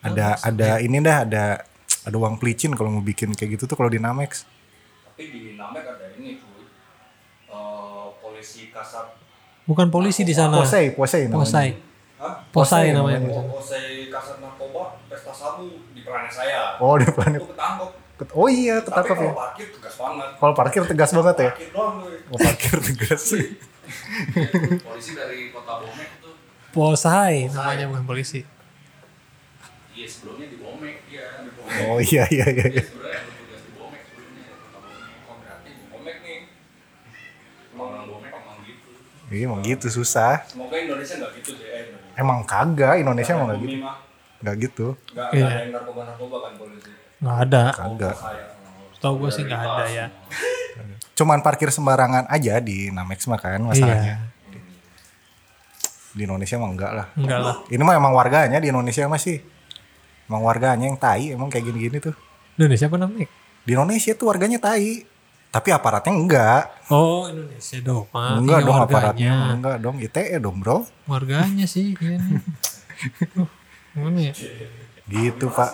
Ada 0.00 0.40
ada 0.40 0.68
ini 0.80 0.98
dah 0.98 1.28
ada 1.28 1.44
ada 2.06 2.16
uang 2.16 2.40
pelicin 2.40 2.72
kalau 2.72 2.88
mau 2.88 3.04
bikin 3.04 3.36
kayak 3.36 3.58
gitu 3.60 3.68
tuh 3.68 3.76
kalau 3.76 3.92
di 3.92 4.00
Namex. 4.00 4.48
Tapi 5.04 5.22
di 5.28 5.40
Namek 5.58 5.84
ada 5.84 6.06
ini 6.16 6.40
cuy. 6.40 6.64
Eh, 7.52 8.06
polisi 8.22 8.72
kasat. 8.72 9.12
Bukan 9.68 9.92
polisi 9.92 10.24
di 10.24 10.32
sana. 10.32 10.56
Posei, 10.64 10.96
posei 10.96 11.28
namanya. 11.28 11.44
Posai. 11.44 11.68
Hah? 12.18 12.34
Posai 12.48 12.88
Posai 12.88 12.96
namanya. 12.96 13.18
namanya. 13.20 13.42
Polisi 13.52 14.08
kasat 14.08 14.36
narkoba 14.40 14.96
pesta 15.06 15.30
sabu 15.34 15.68
di 15.92 16.00
perannya 16.00 16.32
saya. 16.32 16.80
Oh 16.80 16.96
di 16.96 17.04
planet. 17.04 17.44
Itu 17.44 17.52
ketangkep. 17.52 17.90
Oh 18.34 18.48
iya 18.50 18.82
Tapi 18.82 18.86
ketangkep 18.90 19.14
ya. 19.14 19.22
kalau 19.22 19.34
parkir 19.36 19.66
tegas 19.70 19.94
banget. 19.94 20.28
Kalau 20.40 20.54
parkir 20.56 20.82
tegas 20.88 21.10
banget 21.14 21.36
ya. 21.36 21.50
Parkir 21.52 21.68
doang 21.70 21.94
tuh. 22.00 22.32
Oh 22.32 22.38
parkir 22.40 22.76
tegas. 22.82 23.22
Polisi 24.82 25.12
dari 25.14 25.48
kota 25.52 25.72
Bomek 25.80 26.07
itu. 26.68 26.74
Posai 26.74 27.48
namanya 27.48 27.84
bukan 27.88 28.04
polisi. 28.04 28.40
Iya 29.92 30.06
sebelumnya 30.06 30.46
di 30.46 30.56
Bomek 30.56 30.96
dia. 31.06 31.24
Di 31.40 31.50
Bomek. 31.50 31.88
Oh 31.88 31.98
iya 31.98 32.24
iya 32.28 32.46
iya. 32.46 32.66
Dia 32.68 32.84
sebenarnya 32.84 33.20
bertugas 33.24 33.60
di 33.64 33.72
Bomek 33.74 34.02
sebelumnya 34.06 34.44
kota 34.52 34.78
Bomek. 34.78 35.26
Oh 35.26 35.36
berarti 35.40 35.70
di 35.72 35.84
Bomek 35.88 36.16
nih. 36.20 36.38
Emang 37.72 37.88
orang 37.88 38.06
Bomek 38.06 38.32
emang 38.32 38.58
gitu. 38.62 38.88
Iya 39.28 39.42
emang 39.44 39.60
gitu 39.62 39.86
susah. 39.90 40.34
Semoga 40.46 40.76
Indonesia 40.76 41.14
nggak 41.18 41.32
gitu 41.42 41.50
deh. 41.56 41.68
Eh. 41.68 41.84
Emang 42.14 42.38
kagak 42.44 42.94
Indonesia 42.98 43.32
emang 43.32 43.48
gak 43.48 43.58
Bumi 43.58 43.70
gitu. 43.72 43.82
mah 43.82 43.96
Gak 44.38 44.54
gitu. 44.62 44.86
nggak 45.10 45.28
Iya. 45.34 45.42
nggak 45.42 45.50
ada 45.50 45.58
yang 45.58 45.72
narkoba 45.74 46.00
narkoba 46.06 46.36
kan 46.46 46.52
polisi. 46.54 46.90
Nggak 47.18 47.36
ada. 47.42 47.62
Kagak. 47.74 48.16
Saya. 48.16 48.44
Tahu 48.98 49.14
gue 49.18 49.30
sih 49.30 49.42
nggak 49.42 49.62
ada 49.62 49.84
ya. 49.88 50.06
Cuman 51.14 51.42
parkir 51.42 51.70
sembarangan 51.70 52.30
aja 52.30 52.62
di 52.62 52.90
Namex 52.90 53.26
mah 53.26 53.38
kan 53.38 53.58
masalahnya. 53.58 54.14
Iya. 54.14 54.37
Di 56.18 56.26
Indonesia 56.26 56.58
emang 56.58 56.74
enggak 56.74 56.92
lah. 56.92 57.06
Enggak 57.14 57.38
lah. 57.38 57.54
Ini 57.70 57.78
mah 57.78 57.94
emang 57.94 58.10
warganya 58.10 58.58
di 58.58 58.66
Indonesia 58.66 59.06
masih. 59.06 59.38
Emang 60.26 60.42
warganya 60.42 60.84
yang 60.84 60.98
tai 60.98 61.30
emang 61.30 61.46
kayak 61.46 61.64
gini-gini 61.64 62.02
tuh. 62.02 62.14
Indonesia 62.58 62.90
apa 62.90 62.98
Namek? 62.98 63.28
Di 63.62 63.70
Indonesia 63.72 64.12
tuh 64.12 64.26
warganya 64.26 64.58
tai. 64.58 65.06
Tapi 65.48 65.68
aparatnya 65.70 66.12
enggak. 66.12 66.62
Oh 66.90 67.24
Indonesia 67.24 67.78
dong. 67.80 68.04
enggak 68.10 68.58
Iya, 68.58 68.66
dong 68.66 68.76
warganya. 68.76 68.98
aparatnya. 68.98 69.34
Enggak 69.54 69.76
dong. 69.78 69.96
ITE 69.96 70.36
dong 70.36 70.56
bro. 70.58 70.78
Warganya 71.06 71.64
sih. 71.64 71.94
Kan. 71.94 72.42
Uh, 73.38 73.46
Gimana 73.94 74.18
ya? 74.20 74.32
Gitu 75.06 75.46
pak. 75.48 75.70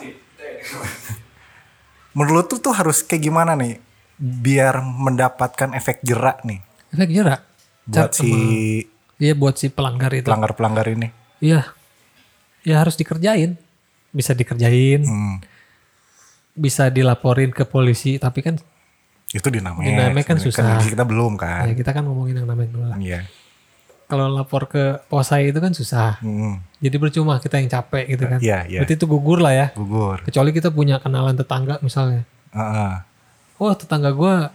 Menurut 2.13 2.47
tuh 2.47 2.61
tuh 2.61 2.71
harus 2.71 3.03
kayak 3.03 3.23
gimana 3.23 3.53
nih? 3.53 3.81
Biar 4.15 4.79
mendapatkan 4.79 5.75
efek 5.75 5.99
jerak 6.01 6.47
nih. 6.47 6.63
Efek 6.89 7.09
jerak. 7.11 7.41
Buat 7.83 7.99
Car- 8.07 8.15
si 8.15 8.31
Iya 9.15 9.33
buat 9.35 9.55
si 9.55 9.71
pelanggar 9.71 10.11
itu. 10.11 10.27
pelanggar-pelanggar 10.27 10.85
ini. 10.91 11.07
Iya. 11.39 11.71
Ya 12.67 12.81
harus 12.83 12.99
dikerjain. 12.99 13.55
Bisa 14.11 14.35
dikerjain. 14.35 15.03
Hmm. 15.07 15.39
Bisa 16.55 16.91
dilaporin 16.91 17.51
ke 17.55 17.63
polisi. 17.63 18.19
Tapi 18.19 18.39
kan 18.43 18.55
Itu 19.31 19.51
di 19.51 19.59
Namex. 19.59 19.83
Di 19.83 19.93
Namex 19.95 20.23
kan 20.27 20.39
susah. 20.39 20.79
Kita 20.83 21.03
belum 21.03 21.35
kan. 21.35 21.67
ya 21.67 21.75
kita 21.75 21.91
kan 21.91 22.07
ngomongin 22.07 22.43
yang 22.43 22.47
namanya 22.47 22.69
dulu 22.71 22.85
lah. 22.87 22.97
Iya. 22.99 23.27
Kalau 24.05 24.29
lapor 24.29 24.69
ke 24.69 25.01
posai 25.09 25.49
itu 25.49 25.59
kan 25.59 25.73
susah. 25.73 26.21
Hmm. 26.21 26.61
Jadi 26.77 26.95
percuma 27.01 27.41
kita 27.41 27.57
yang 27.57 27.67
capek 27.71 28.05
gitu 28.15 28.23
kan. 28.29 28.39
Iya, 28.39 28.69
iya. 28.69 28.79
Berarti 28.83 28.95
itu 29.01 29.05
gugur 29.09 29.41
lah 29.41 29.53
ya. 29.55 29.67
Gugur. 29.73 30.21
Kecuali 30.23 30.53
kita 30.53 30.69
punya 30.69 31.01
kenalan 31.01 31.33
tetangga 31.33 31.81
misalnya. 31.81 32.21
Heeh. 32.53 32.93
Wah 33.55 33.73
tetangga 33.73 34.11
gua 34.13 34.51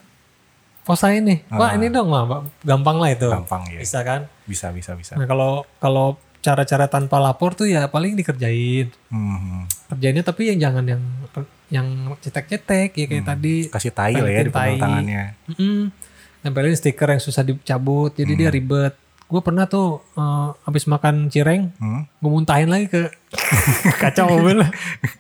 posai 0.91 1.23
nih. 1.23 1.39
Wah 1.51 1.71
ini 1.73 1.87
dong 1.87 2.11
mah. 2.11 2.43
Gampang 2.61 2.99
lah 2.99 3.11
itu. 3.11 3.27
Gampang 3.27 3.63
ya. 3.69 3.79
Bisa 3.79 4.03
kan. 4.03 4.27
Bisa 4.45 4.75
bisa 4.75 4.93
bisa. 4.95 5.15
Nah 5.15 5.25
kalau 5.25 5.63
kalau 5.79 6.07
cara-cara 6.41 6.89
tanpa 6.89 7.21
lapor 7.21 7.53
tuh 7.53 7.69
ya 7.69 7.87
paling 7.87 8.17
dikerjain. 8.17 8.91
Hmm. 9.07 9.69
Kerjainnya 9.87 10.25
tapi 10.25 10.51
yang 10.51 10.59
jangan 10.61 10.85
yang 10.85 11.03
yang 11.71 11.87
cetek-cetek 12.19 12.91
ya 12.93 13.05
kayak 13.07 13.25
tadi. 13.25 13.55
Kasih 13.69 13.93
tai 13.93 14.17
lah 14.17 14.27
ya 14.27 14.43
di 14.43 14.51
tangannya. 14.51 15.39
Mm-mm. 15.47 15.93
Nempelin 16.41 16.73
stiker 16.73 17.07
yang 17.07 17.21
susah 17.21 17.45
dicabut, 17.45 18.17
jadi 18.17 18.33
Hmm. 18.33 18.41
dia 18.41 18.51
ribet. 18.51 18.95
Gue 19.29 19.39
pernah 19.41 19.69
tuh 19.69 20.03
eh, 20.11 20.49
habis 20.65 20.89
makan 20.89 21.29
cireng, 21.29 21.71
Hmm. 21.77 22.03
gue 22.09 22.31
muntahin 22.33 22.67
lagi 22.67 22.89
ke 22.89 23.13
kaca 24.03 24.25
mobil. 24.25 24.65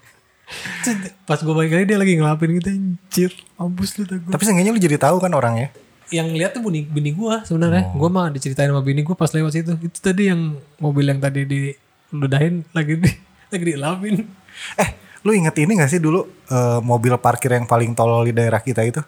Pas 1.24 1.38
gue 1.38 1.54
balik 1.54 1.72
lagi 1.72 1.86
dia 1.86 1.98
lagi 1.98 2.12
ngelapin 2.18 2.50
gitu 2.58 2.68
anjir, 2.68 3.30
mampus 3.54 3.94
lu 3.96 4.02
gue. 4.04 4.32
Tapi 4.32 4.42
seenggaknya 4.42 4.72
lu 4.74 4.80
jadi 4.82 4.96
tahu 4.98 5.22
kan 5.22 5.30
orangnya. 5.30 5.70
Yang 6.10 6.28
lihat 6.34 6.50
tuh 6.58 6.62
bini, 6.66 6.82
bini 6.82 7.14
gue 7.14 7.34
sebenarnya. 7.46 7.86
Oh. 7.94 8.02
Gue 8.02 8.10
mah 8.10 8.34
diceritain 8.34 8.66
sama 8.66 8.82
bini 8.82 9.06
gue 9.06 9.14
pas 9.14 9.30
lewat 9.30 9.52
situ. 9.54 9.78
Itu 9.78 9.98
tadi 10.02 10.26
yang 10.26 10.58
mobil 10.82 11.06
yang 11.06 11.22
tadi 11.22 11.46
diludahin 11.46 12.66
lagi 12.74 12.98
di 12.98 13.10
lagi 13.54 13.64
dilapin. 13.64 14.26
Eh, 14.74 14.88
lu 15.22 15.30
inget 15.30 15.54
ini 15.62 15.78
gak 15.78 15.90
sih 15.90 16.02
dulu 16.02 16.26
eh, 16.50 16.80
mobil 16.82 17.14
parkir 17.22 17.54
yang 17.54 17.70
paling 17.70 17.94
tolol 17.94 18.26
di 18.26 18.34
daerah 18.34 18.58
kita 18.58 18.82
itu? 18.82 18.98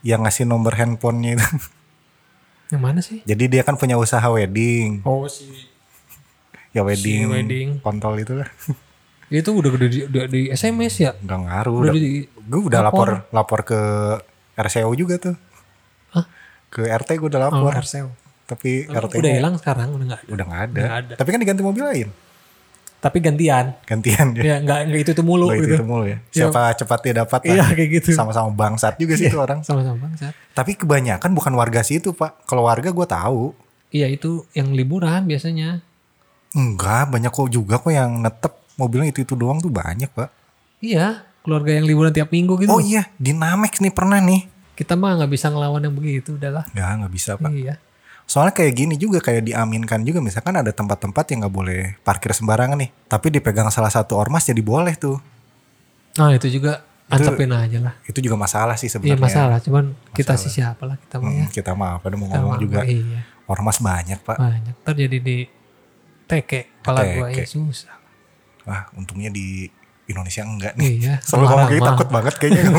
Yang 0.00 0.20
ngasih 0.24 0.44
nomor 0.48 0.72
handphonenya 0.72 1.36
itu. 1.36 1.48
Yang 2.72 2.82
mana 2.82 3.00
sih? 3.04 3.20
Jadi 3.22 3.44
dia 3.46 3.62
kan 3.62 3.76
punya 3.76 3.94
usaha 3.94 4.24
wedding. 4.26 5.04
Oh 5.04 5.28
si 5.28 5.46
Ya 6.72 6.80
wedding. 6.84 7.28
wedding. 7.28 7.68
Kontol 7.84 8.20
itu 8.20 8.40
lah. 8.40 8.48
itu 9.28 9.50
udah 9.50 9.70
udah 9.72 9.88
di, 9.88 9.98
udah 10.04 10.24
di 10.26 10.40
SMS 10.48 10.94
ya. 10.96 11.12
Gak 11.16 11.40
ngaruh. 11.42 11.82
Udah 11.82 11.90
Udah, 11.90 11.98
di 11.98 12.24
gue 12.26 12.60
udah 12.62 12.80
lapor. 12.80 13.08
lapor 13.30 13.60
ke 13.62 13.80
RCO 14.54 14.90
juga 14.94 15.18
tuh. 15.18 15.34
Hah? 16.14 16.24
Ke 16.66 16.86
RT 16.86 17.18
gue 17.18 17.28
udah 17.28 17.40
Oh, 17.42 17.44
lapor. 17.50 17.72
RCO. 17.74 18.08
Tapi 18.46 18.86
RT 18.86 19.18
Udah 19.18 19.32
hilang 19.34 19.54
sekarang 19.58 19.90
udah 19.92 20.06
nggak 20.06 20.20
ada. 20.22 20.30
udah 20.30 20.44
nggak 20.46 20.62
ada. 20.70 20.82
Ada. 21.02 21.14
Tapi 21.18 21.28
kan 21.28 21.40
diganti 21.42 21.62
mobil 21.62 21.82
lain. 21.82 22.08
Tapi 22.96 23.18
gantian. 23.18 23.74
Gantian 23.82 24.26
dia. 24.32 24.42
Ya 24.42 24.56
nggak 24.62 24.78
nggak 24.88 25.00
itu 25.02 25.10
itu 25.12 25.22
mulu 25.22 25.50
gitu. 25.52 25.74
itu 25.74 25.84
mulu 25.84 26.06
ya. 26.06 26.18
Siapa 26.30 26.74
cepat 26.74 26.98
dia 27.02 27.14
dapat 27.20 27.40
lah. 27.44 27.50
Iya 27.50 27.64
kayak 27.74 27.90
gitu. 27.98 28.08
Sama-sama 28.14 28.50
bangsat 28.50 28.94
juga 28.96 29.14
sih 29.14 29.26
itu 29.26 29.36
orang. 29.36 29.60
Sama-sama 29.62 29.98
bangsat. 30.00 30.32
Tapi 30.54 30.78
kebanyakan 30.78 31.30
bukan 31.34 31.52
warga 31.54 31.82
situ 31.82 32.14
pak. 32.14 32.46
Kalau 32.46 32.66
warga 32.66 32.88
gue 32.88 33.06
tahu. 33.06 33.50
Iya 33.90 34.06
itu 34.06 34.46
yang 34.52 34.70
liburan 34.70 35.26
biasanya. 35.26 35.82
Enggak, 36.56 37.10
banyak 37.10 37.30
kok 37.30 37.50
juga 37.50 37.76
kok 37.76 37.92
yang 37.92 38.22
netep 38.22 38.54
mobilnya 38.76 39.10
itu-itu 39.10 39.34
doang 39.34 39.58
tuh 39.58 39.72
banyak, 39.72 40.08
Pak. 40.12 40.28
Iya, 40.80 41.24
keluarga 41.42 41.72
yang 41.72 41.88
liburan 41.88 42.12
tiap 42.12 42.30
minggu 42.30 42.60
gitu. 42.62 42.70
Oh 42.70 42.80
iya, 42.80 43.08
Dinamex 43.16 43.80
nih 43.80 43.92
pernah 43.92 44.20
nih. 44.20 44.46
Kita 44.76 44.92
mah 44.92 45.16
nggak 45.16 45.32
bisa 45.32 45.48
ngelawan 45.48 45.80
yang 45.80 45.96
begitu, 45.96 46.36
udahlah. 46.36 46.68
Ya 46.76 46.92
nggak 46.92 47.12
bisa, 47.12 47.40
Pak. 47.40 47.48
Iya. 47.50 47.80
Soalnya 48.26 48.52
kayak 48.58 48.72
gini 48.74 48.94
juga 48.98 49.22
kayak 49.22 49.46
diaminkan 49.46 50.02
juga 50.02 50.18
misalkan 50.18 50.58
ada 50.58 50.74
tempat-tempat 50.74 51.24
yang 51.30 51.46
nggak 51.46 51.54
boleh 51.54 51.80
parkir 52.02 52.34
sembarangan 52.34 52.74
nih. 52.74 52.90
Tapi 53.06 53.30
dipegang 53.30 53.70
salah 53.70 53.88
satu 53.88 54.18
ormas 54.18 54.42
jadi 54.42 54.58
boleh 54.60 54.98
tuh. 54.98 55.22
Nah 56.18 56.34
itu 56.34 56.50
juga 56.50 56.82
antepin 57.06 57.54
aja 57.54 57.78
lah. 57.78 57.94
Itu 58.02 58.18
juga 58.18 58.34
masalah 58.34 58.74
sih 58.74 58.90
Iya 58.90 58.98
sebenarnya. 58.98 59.22
masalah, 59.22 59.58
cuman 59.62 59.94
kita 60.10 60.34
sih 60.34 60.50
siapa 60.50 60.82
lah 60.90 60.98
kita 60.98 61.22
mah 61.22 61.30
ya. 61.30 61.44
Hmm, 61.46 61.50
kita 61.54 61.70
mah 61.78 62.02
apa 62.02 62.06
mau 62.18 62.26
ngomong 62.26 62.58
juga. 62.58 62.82
Iya, 62.82 63.22
Ormas 63.46 63.78
banyak, 63.78 64.18
Pak. 64.26 64.36
banyak. 64.42 64.74
Ntar 64.82 64.94
jadi 64.98 65.18
di 65.22 65.46
teke 66.26 66.82
kepala 66.82 67.06
gua 67.06 67.30
ya 67.30 67.46
susah. 67.46 67.94
Wah, 68.66 68.90
untungnya 68.92 69.30
di 69.30 69.70
Indonesia 70.06 70.42
enggak 70.42 70.74
nih. 70.74 70.90
Iya. 70.98 71.14
Selalu 71.22 71.44
ngomong 71.46 71.68
kayak 71.68 71.82
takut 71.86 72.08
banget 72.10 72.34
kayaknya. 72.38 72.62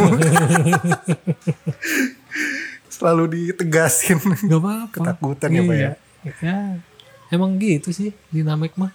Selalu 2.88 3.24
ditegasin. 3.30 4.18
Gak 4.20 4.60
apa-apa. 4.60 4.92
Ketakutan 4.92 5.50
ya, 5.54 5.62
Pak, 5.64 5.76
ya? 5.76 5.92
Ya, 6.44 6.58
emang 7.30 7.56
gitu 7.56 7.94
sih 7.94 8.12
dinamik 8.28 8.74
mah. 8.76 8.92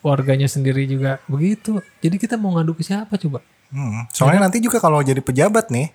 Warganya 0.00 0.46
sendiri 0.46 0.86
juga 0.86 1.18
begitu. 1.26 1.82
Jadi 1.98 2.16
kita 2.16 2.38
mau 2.38 2.54
ngadu 2.54 2.72
ke 2.72 2.82
siapa 2.82 3.18
coba? 3.18 3.42
Hmm, 3.68 4.08
Soalnya 4.14 4.48
nanti 4.48 4.62
juga 4.62 4.80
kalau 4.80 5.02
jadi 5.02 5.20
pejabat 5.20 5.68
nih, 5.68 5.92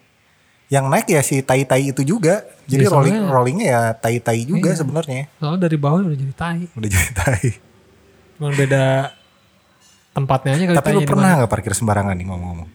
yang 0.70 0.92
naik 0.92 1.10
ya 1.10 1.24
si 1.26 1.42
tai-tai 1.42 1.90
itu 1.90 2.04
juga. 2.06 2.44
Jadi 2.70 2.86
Iya, 2.86 2.92
rolling 2.92 3.18
rollingnya 3.28 3.68
ya 3.68 3.82
tai-tai 3.96 4.46
juga 4.46 4.72
Iya. 4.72 4.80
sebenarnya. 4.84 5.22
Soalnya 5.40 5.60
dari 5.68 5.78
bawah 5.80 6.00
udah 6.06 6.20
jadi 6.20 6.36
tai. 6.36 6.64
Udah 6.76 6.90
jadi 6.92 7.12
tai. 7.16 7.48
Cuman 8.38 8.54
beda 8.54 8.84
tempatnya 10.14 10.56
aja 10.56 10.64
kali 10.70 10.78
Tapi 10.78 10.92
lu 10.94 11.02
pernah 11.04 11.42
nggak 11.42 11.52
parkir 11.52 11.74
sembarangan 11.74 12.14
nih 12.16 12.28
ngomong-ngomong? 12.30 12.70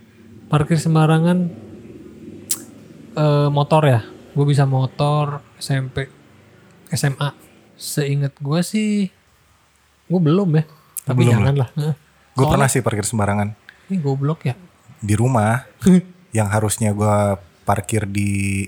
parkir 0.49 0.81
sembarangan 0.81 1.39
eh, 3.15 3.49
motor 3.49 3.83
ya? 3.85 4.01
Gue 4.33 4.47
bisa 4.49 4.65
motor 4.65 5.43
SMP, 5.59 6.09
SMA. 6.89 7.31
Seingat 7.79 8.35
gue 8.39 8.61
sih, 8.63 9.07
gue 10.07 10.21
belum 10.21 10.49
ya. 10.57 10.65
Tapi 11.07 11.21
Belum 11.25 11.33
jangan 11.37 11.55
lah. 11.55 11.69
Heeh. 11.79 11.95
Gue 12.35 12.47
pernah 12.47 12.69
sih 12.71 12.83
parkir 12.83 13.03
sembarangan 13.03 13.51
Ini 13.91 13.97
goblok 13.99 14.47
ya. 14.47 14.55
di 14.99 15.15
rumah. 15.15 15.67
yang 16.37 16.49
harusnya 16.53 16.93
gua 16.93 17.41
parkir 17.65 18.05
di 18.05 18.65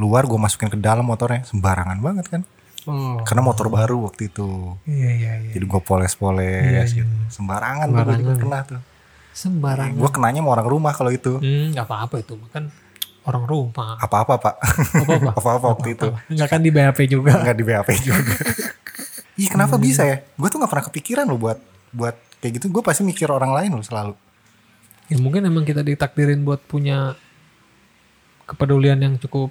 luar 0.00 0.24
gue 0.24 0.36
masukin 0.40 0.72
ke 0.72 0.78
dalam 0.80 1.04
motornya 1.04 1.44
sembarangan 1.44 1.98
banget 2.00 2.26
kan. 2.28 2.42
Oh. 2.84 3.16
Karena 3.24 3.40
motor 3.40 3.72
baru 3.72 4.04
waktu 4.04 4.28
itu. 4.28 4.76
Iya 4.84 5.10
iya 5.16 5.32
iya. 5.40 5.52
Jadi 5.56 5.64
gue 5.64 5.80
poles-poles 5.80 6.90
gitu. 6.92 7.14
Sembarangan, 7.32 7.88
tuh 7.88 7.96
gue 7.96 8.00
juga 8.00 8.12
Sembarangan. 8.12 8.36
pernah 8.36 8.60
tuh. 8.64 8.80
Sembarangan. 9.34 9.98
Gue 9.98 10.10
kenanya 10.12 10.40
sama 10.44 10.50
orang 10.60 10.68
rumah 10.68 10.92
kalau 10.92 11.10
itu. 11.10 11.32
Hmm, 11.40 11.72
nggak 11.72 11.86
apa-apa 11.88 12.16
itu 12.20 12.36
kan 12.52 12.68
orang 13.24 13.44
rumah. 13.48 13.96
Apa-apa 13.98 14.34
pak. 14.36 14.54
Apa-apa. 15.00 15.30
Apa-apa 15.40 15.66
waktu 15.80 15.88
itu. 15.96 16.08
Nggak 16.28 16.48
kan 16.48 16.60
di 16.60 16.70
BAP 16.70 16.98
juga. 17.08 17.32
Nggak 17.40 17.56
di 17.56 17.64
BAP 17.64 17.88
juga. 18.04 18.34
Ih 19.42 19.48
kenapa 19.50 19.80
bisa 19.80 20.04
ya? 20.06 20.22
Gue 20.36 20.48
tuh 20.52 20.60
nggak 20.60 20.70
pernah 20.70 20.86
kepikiran 20.86 21.24
loh 21.26 21.40
buat 21.40 21.58
buat 21.90 22.16
kayak 22.44 22.60
gitu. 22.60 22.68
Gue 22.68 22.84
pasti 22.84 23.02
mikir 23.02 23.32
orang 23.32 23.50
lain 23.50 23.72
loh 23.74 23.82
selalu. 23.82 24.14
Ya 25.08 25.16
mungkin 25.20 25.44
emang 25.44 25.64
kita 25.64 25.80
ditakdirin 25.80 26.44
buat 26.44 26.60
punya 26.64 27.16
kepedulian 28.44 29.00
yang 29.00 29.16
cukup 29.16 29.50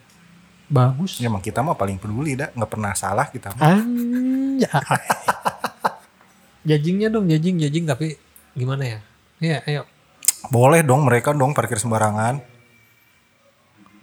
bagus. 0.72 1.20
Ya 1.20 1.28
emang 1.28 1.44
kita 1.44 1.64
mah 1.64 1.76
paling 1.76 2.00
peduli 2.00 2.38
dah. 2.38 2.52
Nggak 2.54 2.72
pernah 2.72 2.92
salah 2.94 3.28
kita. 3.28 3.52
mah. 3.56 3.62
Anjay. 3.64 5.04
jajingnya 6.70 7.12
dong, 7.12 7.28
jajing, 7.28 7.60
jajing 7.60 7.86
tapi 7.88 8.16
gimana 8.56 8.84
ya? 8.88 9.00
Iya, 9.44 9.58
ayo. 9.68 9.84
Boleh 10.48 10.84
dong 10.84 11.08
mereka 11.08 11.32
dong 11.36 11.56
parkir 11.56 11.80
sembarangan. 11.80 12.44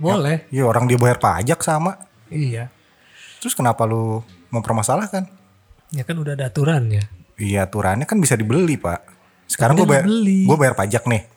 Boleh. 0.00 0.48
Iya 0.48 0.64
orang 0.64 0.88
dia 0.88 0.96
bayar 0.96 1.20
pajak 1.20 1.60
sama. 1.60 2.00
Iya. 2.32 2.72
Terus 3.44 3.52
kenapa 3.52 3.84
lu 3.84 4.24
mempermasalahkan? 4.48 5.28
Ya 5.92 6.04
kan 6.08 6.16
udah 6.16 6.32
ada 6.32 6.48
aturannya. 6.48 7.04
Iya 7.36 7.68
aturannya 7.68 8.08
kan 8.08 8.16
bisa 8.16 8.36
dibeli 8.36 8.80
pak. 8.80 9.04
Sekarang 9.44 9.76
gue 9.76 9.88
bayar, 9.88 10.06
gue 10.08 10.56
bayar 10.56 10.74
pajak 10.78 11.04
nih. 11.04 11.28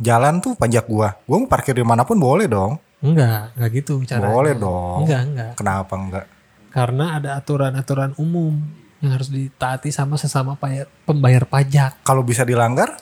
Jalan 0.00 0.40
tuh 0.40 0.56
pajak 0.56 0.88
gua. 0.88 1.12
Gua 1.28 1.44
mau 1.44 1.48
parkir 1.48 1.76
di 1.76 1.84
mana 1.84 2.08
pun 2.08 2.16
boleh 2.16 2.48
dong. 2.48 2.80
Enggak, 3.00 3.56
enggak 3.56 3.70
gitu 3.74 3.94
caranya. 4.04 4.28
Boleh 4.28 4.52
dong. 4.54 5.04
Enggak, 5.04 5.22
enggak. 5.24 5.52
Kenapa 5.56 5.94
enggak? 5.96 6.26
Karena 6.70 7.16
ada 7.16 7.30
aturan-aturan 7.34 8.12
umum 8.16 8.60
yang 9.00 9.16
harus 9.16 9.32
ditaati 9.32 9.88
sama 9.88 10.20
sesama 10.20 10.54
payar- 10.54 10.88
pembayar 11.08 11.48
pajak. 11.48 12.04
Kalau 12.04 12.20
bisa 12.20 12.44
dilanggar, 12.44 12.92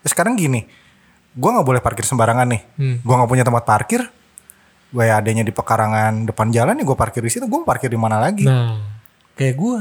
ya 0.00 0.08
sekarang 0.08 0.34
gini. 0.34 0.64
Gua 1.30 1.54
nggak 1.54 1.68
boleh 1.68 1.82
parkir 1.84 2.02
sembarangan 2.02 2.48
nih. 2.48 2.62
Hmm. 2.74 2.96
Gua 3.04 3.14
nggak 3.20 3.30
punya 3.30 3.44
tempat 3.44 3.64
parkir. 3.64 4.02
Gue 4.90 5.06
adanya 5.06 5.46
di 5.46 5.54
pekarangan 5.54 6.26
depan 6.26 6.50
jalan 6.50 6.74
ya 6.74 6.82
gue 6.82 6.98
parkir 6.98 7.22
di 7.22 7.30
situ. 7.30 7.46
Gue 7.46 7.62
parkir 7.62 7.86
di 7.86 7.94
mana 7.94 8.18
lagi? 8.18 8.42
Nah, 8.42 8.74
kayak 9.38 9.54
gua. 9.54 9.78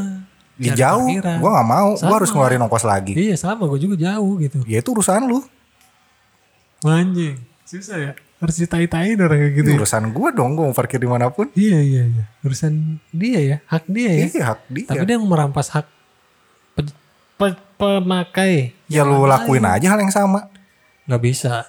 di 0.54 0.70
cari 0.70 0.78
jauh. 0.78 1.08
Gue 1.18 1.50
nggak 1.50 1.66
mau. 1.66 1.98
Gue 1.98 2.14
harus 2.14 2.30
ngeluarin 2.30 2.62
ongkos 2.62 2.86
lagi. 2.86 3.18
Iya 3.18 3.34
sama, 3.34 3.66
gue 3.66 3.80
juga 3.80 3.96
jauh 3.98 4.38
gitu. 4.38 4.60
Ya 4.70 4.84
itu 4.86 4.90
urusan 4.94 5.26
lu. 5.26 5.42
Anjing, 6.86 7.42
susah 7.66 7.98
ya. 7.98 8.14
Harus 8.40 8.56
ditai-tain 8.56 9.20
orang 9.20 9.36
kayak 9.38 9.54
gitu. 9.54 9.68
Itu 9.68 9.72
ya. 9.76 9.80
urusan 9.84 10.04
gue 10.10 10.30
dong. 10.32 10.56
Gue 10.56 10.66
mau 10.66 10.76
parkir 10.76 10.96
di 10.96 11.06
mana 11.06 11.28
pun. 11.28 11.52
Iya 11.52 11.80
iya 11.80 12.04
iya. 12.08 12.24
Urusan 12.40 13.04
dia 13.12 13.40
ya, 13.40 13.58
hak 13.68 13.84
dia 13.86 14.10
ya. 14.16 14.26
Iya 14.26 14.44
hak 14.48 14.60
dia. 14.68 14.86
Tapi 14.88 15.04
dia 15.04 15.16
yang 15.16 15.28
merampas 15.28 15.68
hak 15.70 15.86
pe- 16.74 16.96
pe- 17.36 17.62
pemakai. 17.76 18.72
ya 18.88 19.04
lu 19.04 19.24
lakuin 19.24 19.64
aja 19.64 19.92
hal 19.92 20.00
yang 20.00 20.10
sama. 20.10 20.48
Nggak 21.04 21.22
bisa. 21.22 21.68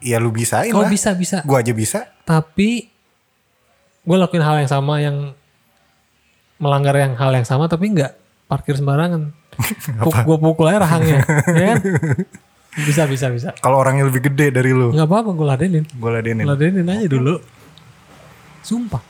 Ya 0.00 0.16
lu 0.16 0.28
bisain 0.28 0.72
Oh 0.72 0.84
lah. 0.84 0.88
bisa 0.88 1.12
bisa. 1.12 1.44
Gue 1.44 1.56
aja 1.56 1.72
bisa. 1.72 2.08
Tapi 2.22 2.88
gue 4.02 4.16
lakuin 4.16 4.40
hal 4.40 4.56
yang 4.58 4.70
sama 4.70 5.00
yang 5.00 5.36
melanggar 6.56 6.96
yang 6.96 7.12
hal 7.12 7.28
yang 7.30 7.44
sama 7.44 7.68
tapi 7.68 7.92
nggak 7.92 8.16
parkir 8.46 8.72
sembarangan. 8.72 9.36
gue 10.28 10.36
pukul 10.38 10.68
aja 10.68 10.80
rahangnya, 10.80 11.20
ya 11.56 11.64
kan? 11.72 11.76
Bisa 12.76 13.08
bisa 13.08 13.32
bisa. 13.32 13.48
Kalau 13.56 13.80
orangnya 13.80 14.04
lebih 14.04 14.28
gede 14.28 14.52
dari 14.52 14.70
lu. 14.70 14.92
Nggak 14.92 15.08
apa-apa 15.08 15.30
gue 15.32 15.46
ladenin. 15.46 15.84
Gue 15.88 16.10
ladenin. 16.12 16.44
Ladenin 16.44 16.84
aja 16.84 17.06
dulu. 17.08 17.40
Sumpah. 18.60 19.00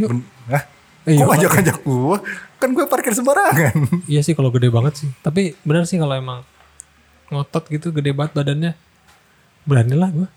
Yuk. 0.00 0.08
Ben- 0.08 0.26
Hah? 0.48 0.62
Eh, 1.06 1.14
Kok 1.14 1.20
yuk. 1.20 1.28
ngajak-ngajak 1.28 1.76
gue? 1.82 2.16
Kan 2.56 2.68
gue 2.72 2.84
parkir 2.88 3.12
sembarangan. 3.12 3.74
Iya 4.10 4.24
sih 4.24 4.32
kalau 4.32 4.48
gede 4.48 4.72
banget 4.72 5.04
sih. 5.04 5.08
Tapi 5.20 5.54
benar 5.62 5.84
sih 5.84 6.00
kalau 6.00 6.16
emang 6.16 6.40
ngotot 7.28 7.68
gitu 7.68 7.92
gede 7.92 8.10
banget 8.10 8.32
badannya. 8.32 8.72
Beranilah 9.68 10.10
gue. 10.10 10.28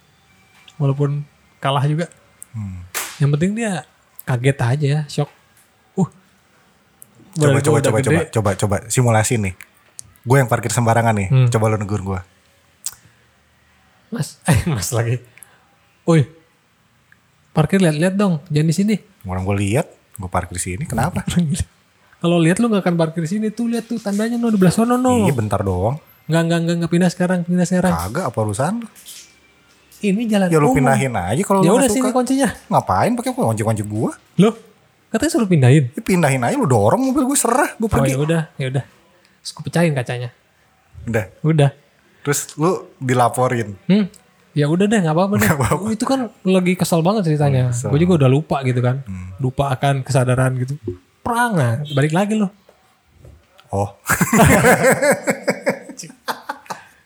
Walaupun 0.76 1.24
kalah 1.58 1.86
juga. 1.88 2.12
Hmm. 2.52 2.84
Yang 3.17 3.30
penting 3.36 3.52
dia 3.56 3.72
kaget 4.26 4.58
aja 4.58 4.88
ya, 4.88 5.02
shock. 5.08 5.30
Uh. 5.95 6.08
Coba 7.34 7.60
coba 7.62 7.78
gua 7.78 7.82
coba 7.82 7.98
gede. 8.00 8.08
coba 8.10 8.22
coba 8.30 8.50
coba 8.56 8.76
simulasi 8.88 9.39
nih. 9.39 9.54
Gue 10.22 10.38
yang 10.38 10.50
parkir 10.52 10.69
sembarangan 10.69 11.15
nih. 11.15 11.28
Hmm. 11.30 11.48
Coba 11.48 11.72
lu 11.72 11.78
negur 11.78 12.02
gue. 12.04 12.19
Mas, 14.10 14.41
eh 14.50 14.65
mas 14.65 14.89
lagi. 14.89 15.22
Woi. 16.04 16.26
Parkir 17.50 17.78
lihat-lihat 17.80 18.13
dong, 18.13 18.41
jangan 18.48 18.67
di 18.67 18.76
sini. 18.76 18.95
Orang 19.24 19.43
gue 19.43 19.58
lihat, 19.60 19.86
gue 20.15 20.28
parkir 20.28 20.56
di 20.56 20.63
sini. 20.63 20.84
Kenapa? 20.84 21.26
Kalau 22.22 22.36
lihat 22.36 22.60
lu 22.60 22.67
gak 22.67 22.84
akan 22.84 22.95
parkir 22.95 23.24
di 23.24 23.32
sini 23.32 23.48
tuh 23.50 23.67
lihat 23.67 23.86
tuh 23.86 23.95
tandanya 23.95 24.36
no 24.36 24.50
di 24.50 24.58
belah 24.58 24.72
sono 24.72 24.95
no. 24.95 25.24
Iya 25.24 25.32
bentar 25.32 25.62
doang. 25.62 25.95
Enggak 26.28 26.41
enggak 26.43 26.60
enggak 26.60 26.76
enggak 26.76 26.91
pindah 26.91 27.10
sekarang, 27.10 27.39
pindah 27.41 27.63
sekarang. 27.63 27.91
Kagak 27.91 28.26
apa 28.28 28.38
urusan 28.38 28.74
lu? 28.84 28.88
Ini 30.00 30.22
jalan 30.28 30.48
Ya 30.48 30.58
lu 30.58 30.67
umum. 30.67 30.78
pindahin 30.78 31.12
aja 31.12 31.41
kalau 31.41 31.60
Ya 31.60 31.72
lu 31.72 31.80
udah 31.80 31.88
sini 31.88 32.10
kuncinya. 32.10 32.50
Ngapain 32.67 33.12
pakai 33.15 33.32
kunci-kunci 33.32 33.84
gue? 33.84 34.12
Loh, 34.38 34.54
katanya 35.10 35.32
suruh 35.32 35.48
pindahin. 35.48 35.91
Ya 35.91 36.02
pindahin 36.02 36.41
aja 36.41 36.56
lu 36.56 36.63
dorong 36.65 37.02
mobil 37.02 37.24
gue 37.26 37.36
serah. 37.36 37.72
Gue 37.76 37.88
Oh 37.88 37.91
pergi. 37.91 38.12
ya 38.12 38.19
udah, 38.19 38.41
ya 38.56 38.65
udah. 38.67 38.84
Terus 39.39 39.52
gue 39.52 39.63
pecahin 39.65 39.91
kacanya. 39.91 40.30
Udah. 41.04 41.26
Udah. 41.41 41.69
Terus 42.23 42.39
lu 42.60 42.89
dilaporin. 42.99 43.75
Hmm. 43.88 44.08
Ya 44.58 44.65
udah 44.65 44.89
deh, 44.89 44.99
nggak 44.99 45.15
apa-apa 45.15 45.36
deh. 45.39 45.49
Oh, 45.77 45.93
itu 45.93 46.03
kan 46.03 46.34
lagi 46.43 46.73
kesel 46.73 47.05
banget 47.05 47.32
ceritanya. 47.32 47.69
Gue 47.71 47.99
juga 48.01 48.25
udah 48.25 48.29
lupa 48.29 48.60
gitu 48.65 48.82
kan. 48.82 49.05
Lupa 49.39 49.71
akan 49.71 50.03
kesadaran 50.03 50.58
gitu. 50.60 50.75
Perang 51.21 51.53
nah, 51.55 51.79
balik 51.93 52.12
lagi 52.12 52.36
loh. 52.36 52.49
Oh. 53.69 53.93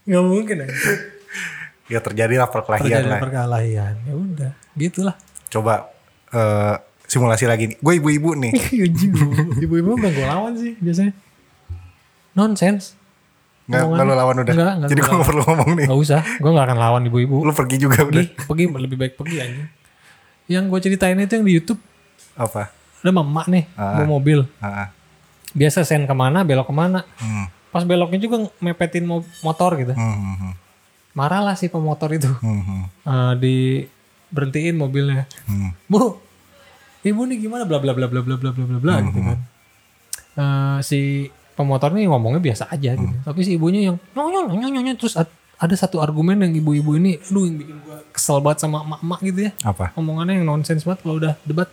Gak 0.04 0.20
mungkin 0.20 0.68
aja. 0.68 0.76
ya 1.88 2.00
terjadilah 2.00 2.48
perkelahian 2.52 2.88
Terjadi 2.88 3.08
lah. 3.08 3.22
perkelahian. 3.24 3.94
Ya 4.04 4.14
udah, 4.16 4.52
gitulah. 4.76 5.16
Coba 5.48 5.92
eh, 6.32 6.76
simulasi 7.08 7.48
lagi 7.48 7.72
nih. 7.72 7.78
Gue 7.80 7.94
ibu-ibu 8.04 8.36
nih. 8.36 8.52
Ibu-ibu 9.64 9.92
gak 10.00 10.12
gue 10.12 10.26
lawan 10.28 10.54
sih 10.60 10.76
biasanya. 10.80 11.14
Nonsense. 12.36 13.00
Nggak, 13.64 13.82
nggak 13.86 14.04
lu 14.04 14.14
lawan 14.14 14.36
udah. 14.38 14.54
Nggak, 14.54 14.72
nggak 14.76 14.90
Jadi 14.90 15.00
gua 15.00 15.08
gue 15.08 15.16
gak 15.16 15.28
perlu 15.28 15.44
ngomong 15.46 15.72
nih. 15.74 15.86
Gak 15.88 16.00
usah, 16.00 16.22
gue 16.22 16.52
gak 16.52 16.66
akan 16.68 16.78
lawan 16.78 17.02
ibu-ibu. 17.06 17.38
Lu 17.42 17.52
pergi 17.52 17.78
juga 17.78 18.04
udah. 18.04 18.24
Pergi, 18.44 18.66
pergi 18.68 18.84
lebih 18.84 18.98
baik 18.98 19.14
pergi 19.16 19.38
aja. 19.40 19.64
Yang 20.46 20.64
gue 20.68 20.80
ceritain 20.82 21.16
itu 21.18 21.34
yang 21.34 21.46
di 21.46 21.54
YouTube 21.54 21.80
Apa? 22.34 22.68
ada 23.00 23.12
mama 23.14 23.44
nih 23.46 23.68
Ah. 23.74 24.00
bawa 24.00 24.08
mobil 24.10 24.48
Ah, 24.58 24.88
biasa 25.52 25.84
sen 25.84 26.04
ke 26.04 26.12
mana 26.12 26.42
belok 26.42 26.64
ke 26.64 26.74
mana 26.74 27.04
Hmm. 27.18 27.52
pas 27.68 27.84
beloknya 27.84 28.16
juga 28.18 28.48
mepetin 28.58 29.04
mo- 29.04 29.28
motor 29.40 29.76
gitu 29.76 29.92
Hmm, 29.92 30.16
hmm, 30.16 30.36
hmm. 30.38 30.54
marah 31.12 31.42
lah 31.42 31.54
si 31.54 31.68
pemotor 31.68 32.12
itu 32.12 32.32
Hmm, 32.34 32.64
hmm, 32.64 32.84
Eh, 33.04 33.34
di 33.38 33.56
berhentiin 34.30 34.74
mobilnya 34.74 35.28
hmm. 35.46 35.76
bu 35.86 36.16
ibu 37.02 37.22
nih 37.24 37.38
gimana 37.40 37.64
bla 37.64 37.78
bla 37.78 37.92
bla 37.92 38.08
bla 38.08 38.20
bla 38.20 38.34
bla 38.34 38.50
bla 38.50 38.64
bla 38.66 38.80
bla 38.80 38.94
gitu 39.02 39.20
kan 39.22 39.40
Eh, 40.34 40.78
si 40.82 41.28
pemotor 41.54 41.94
nih 41.94 42.10
ngomongnya 42.10 42.42
biasa 42.42 42.70
aja 42.70 42.98
gitu. 42.98 43.16
Tapi 43.22 43.40
si 43.46 43.56
ibunya 43.58 43.94
yang 43.94 43.98
nyong 44.18 44.50
nyong 44.54 44.74
nyong 44.84 44.98
terus 44.98 45.16
ad- 45.18 45.32
ada 45.58 45.76
satu 45.78 46.04
argumen 46.04 46.42
yang 46.44 46.52
ibu-ibu 46.60 47.00
ini 47.00 47.22
aduh 47.30 47.48
yang 47.48 47.56
bikin 47.56 47.78
gua 47.88 48.04
kesel 48.12 48.44
banget 48.44 48.68
sama 48.68 48.84
emak-emak 48.84 49.20
gitu 49.24 49.40
ya. 49.48 49.52
Apa? 49.64 49.96
omongannya 49.96 50.42
yang 50.42 50.48
nonsens 50.50 50.84
banget 50.84 51.00
kalau 51.06 51.16
udah 51.22 51.34
debat. 51.48 51.70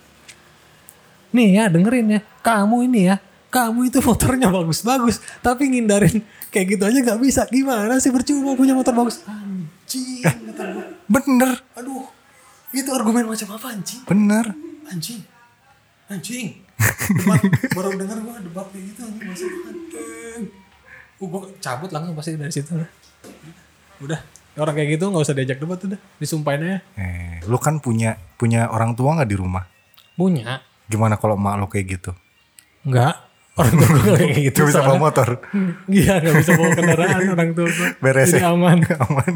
Nih 1.35 1.49
ya 1.59 1.65
dengerin 1.67 2.07
ya 2.07 2.21
kamu 2.43 2.77
ini 2.87 3.01
ya 3.11 3.17
kamu 3.51 3.91
itu 3.91 3.99
motornya 3.99 4.47
bagus-bagus 4.47 5.19
tapi 5.43 5.67
ngindarin 5.67 6.23
kayak 6.55 6.79
gitu 6.79 6.83
aja 6.87 6.99
nggak 7.03 7.21
bisa. 7.21 7.43
Gimana 7.51 7.99
sih 7.99 8.15
percuma 8.15 8.55
punya 8.55 8.79
motor 8.79 8.95
bagus? 8.95 9.27
Anjing. 9.27 10.23
Bener, 11.15 11.59
aduh 11.75 12.07
itu 12.71 12.87
argumen 12.95 13.27
macam 13.27 13.49
apa 13.59 13.67
anjing? 13.75 14.07
Bener. 14.07 14.55
anjing 14.91 15.23
anjing 16.11 16.59
debat 16.81 17.41
baru 17.71 17.89
dengar 17.95 18.19
gua 18.21 18.37
debat 18.41 18.67
kayak 18.73 18.85
gitu 18.91 19.01
anjing 19.05 19.27
masih 19.29 19.47
anjing 19.47 20.45
uh, 21.21 21.27
gua 21.27 21.41
cabut 21.59 21.91
langsung 21.91 22.15
pasti 22.17 22.35
dari 22.35 22.53
situ 22.53 22.71
udah 22.73 22.89
udah 24.01 24.21
orang 24.57 24.75
kayak 24.75 24.97
gitu 24.97 25.05
nggak 25.09 25.23
usah 25.23 25.37
diajak 25.37 25.59
debat 25.61 25.79
udah 25.79 26.01
disumpahin 26.17 26.61
aja 26.65 26.79
Eh, 26.97 27.39
lu 27.45 27.57
kan 27.57 27.79
punya 27.79 28.17
punya 28.35 28.69
orang 28.69 28.93
tua 28.93 29.17
nggak 29.17 29.31
di 29.31 29.37
rumah? 29.37 29.65
punya 30.17 30.61
Gimana 30.85 31.17
kalau 31.17 31.39
emak 31.39 31.55
lu 31.57 31.67
kayak 31.69 31.87
gitu? 31.97 32.11
Enggak. 32.83 33.15
Orang 33.55 33.73
tua 33.73 33.89
gue 33.89 34.15
kayak 34.17 34.37
gitu. 34.51 34.59
Gak 34.65 34.69
bisa 34.73 34.83
bawa 34.83 34.99
motor. 34.99 35.29
Iya 35.87 36.15
gak 36.19 36.35
bisa 36.41 36.53
bawa 36.57 36.71
kendaraan 36.75 37.21
orang 37.31 37.51
tua 37.55 37.67
gue. 37.69 37.89
Beres 38.01 38.33
Jadi 38.33 38.43
ya? 38.43 38.51
aman. 38.53 38.79
Aman. 39.07 39.33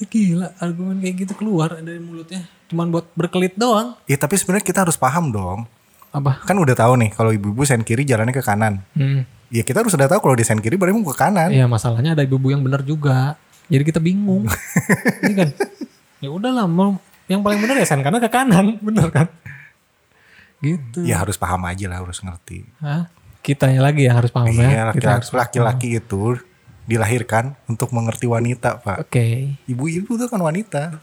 Iya. 0.00 0.08
Ya, 0.08 0.08
gila 0.08 0.48
argumen 0.56 0.96
kayak 1.04 1.14
gitu 1.28 1.32
keluar 1.36 1.76
dari 1.76 2.00
mulutnya. 2.00 2.48
Cuman 2.72 2.88
buat 2.88 3.06
berkelit 3.12 3.54
doang. 3.60 4.00
Iya 4.08 4.16
tapi 4.16 4.40
sebenarnya 4.40 4.64
kita 4.64 4.80
harus 4.88 4.96
paham 4.96 5.28
dong. 5.28 5.68
Apa? 6.10 6.42
Kan 6.42 6.56
udah 6.56 6.72
tahu 6.72 6.96
nih 6.96 7.10
kalau 7.12 7.30
ibu-ibu 7.30 7.62
sen 7.68 7.84
kiri 7.84 8.08
jalannya 8.08 8.32
ke 8.32 8.40
kanan. 8.40 8.80
Hmm. 8.96 9.28
Ya 9.52 9.66
kita 9.66 9.84
harus 9.84 9.92
udah 9.92 10.08
tahu 10.08 10.24
kalau 10.24 10.36
di 10.38 10.46
sen 10.46 10.58
kiri 10.58 10.80
berarti 10.80 10.96
mau 10.96 11.12
ke 11.12 11.18
kanan. 11.20 11.52
Iya 11.52 11.68
masalahnya 11.68 12.16
ada 12.16 12.24
ibu 12.24 12.40
yang 12.48 12.64
benar 12.64 12.80
juga. 12.80 13.36
Jadi 13.70 13.82
kita 13.86 14.00
bingung. 14.02 14.48
Ini 15.22 15.34
kan. 15.36 15.48
Ya 16.18 16.28
udahlah 16.32 16.66
mau 16.66 16.98
yang 17.30 17.46
paling 17.46 17.62
benar 17.62 17.78
ya 17.78 17.86
sen 17.86 18.02
karena 18.02 18.18
ke 18.18 18.26
kanan, 18.26 18.74
bener 18.86 19.06
kan? 19.14 19.30
Gitu. 20.60 21.06
Ya 21.06 21.22
harus 21.22 21.38
paham 21.38 21.62
aja 21.64 21.86
lah, 21.86 22.02
harus 22.02 22.18
ngerti. 22.20 22.66
Hah? 22.82 23.06
Kitanya 23.40 23.80
lagi 23.80 24.04
yang 24.04 24.20
harus 24.20 24.28
paham 24.28 24.52
Iya, 24.52 24.68
ya. 24.68 24.82
Kita 24.92 25.22
harus 25.22 25.30
laki-laki 25.32 25.96
laki-laki 25.96 26.02
itu 26.02 26.22
dilahirkan 26.90 27.54
untuk 27.70 27.94
mengerti 27.94 28.26
wanita, 28.26 28.82
Pak. 28.82 29.06
Oke. 29.06 29.54
Ibu-ibu 29.70 30.18
tuh 30.18 30.26
kan 30.26 30.42
wanita. 30.42 30.98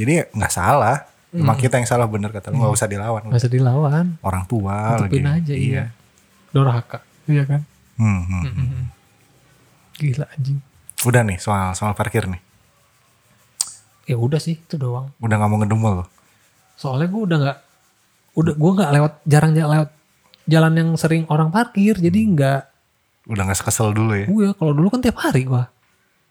Jadi 0.00 0.32
nggak 0.32 0.52
salah. 0.52 1.04
Emang 1.30 1.54
kita 1.60 1.78
yang 1.78 1.86
salah 1.86 2.10
bener 2.10 2.32
kata 2.32 2.50
lu 2.50 2.58
nggak 2.58 2.74
usah 2.74 2.88
dilawan. 2.90 3.22
Gak 3.30 3.46
usah 3.46 3.52
dilawan. 3.52 4.18
Orang 4.24 4.48
tua 4.50 4.98
Tutupin 4.98 5.28
lagi. 5.28 5.52
aja 5.52 5.54
iya. 5.54 5.84
Dorhaka. 6.50 7.04
Iya 7.28 7.46
kan? 7.46 7.62
Hmm, 8.00 8.24
hmm. 8.26 8.84
Gila 10.00 10.26
anjing. 10.32 10.58
Udah 11.06 11.22
nih 11.22 11.38
soal 11.38 11.76
soal 11.76 11.94
parkir 11.94 12.26
nih. 12.26 12.40
Ya 14.10 14.18
udah 14.18 14.42
sih 14.42 14.58
itu 14.58 14.74
doang. 14.74 15.14
Udah 15.22 15.38
nggak 15.38 15.50
mau 15.52 15.60
ngedumel 15.62 15.92
loh. 16.02 16.08
Soalnya 16.74 17.06
gue 17.12 17.22
udah 17.22 17.38
nggak 17.38 17.58
udah 18.40 18.54
gue 18.56 18.70
nggak 18.80 18.90
lewat 18.98 19.12
jarang 19.28 19.52
jarang 19.54 19.72
lewat 19.76 19.90
jalan 20.50 20.72
yang 20.74 20.90
sering 20.98 21.28
orang 21.30 21.54
parkir 21.54 21.94
jadi 21.94 22.18
nggak 22.34 22.60
Udah 23.26 23.42
nggak 23.42 23.60
kesel 23.60 23.90
dulu 23.90 24.12
ya. 24.14 24.24
gue 24.24 24.48
kalau 24.54 24.72
dulu 24.72 24.88
kan 24.88 25.00
tiap 25.00 25.18
hari 25.18 25.44
gue 25.44 25.62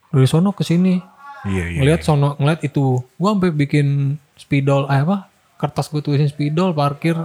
dari 0.09 0.25
sono 0.25 0.49
ke 0.51 0.63
sini 0.63 0.97
Iya 1.41 1.65
iya. 1.69 1.79
ngeliat 1.79 2.01
sono 2.01 2.33
ngeliat 2.35 2.61
itu 2.61 2.81
gue 2.99 3.29
sampai 3.29 3.51
bikin 3.51 3.87
spidol 4.33 4.87
eh 4.87 4.99
apa 4.99 5.29
kertas 5.55 5.87
gue 5.87 5.99
tulisin 5.99 6.27
spidol 6.27 6.71
parkir 6.71 7.15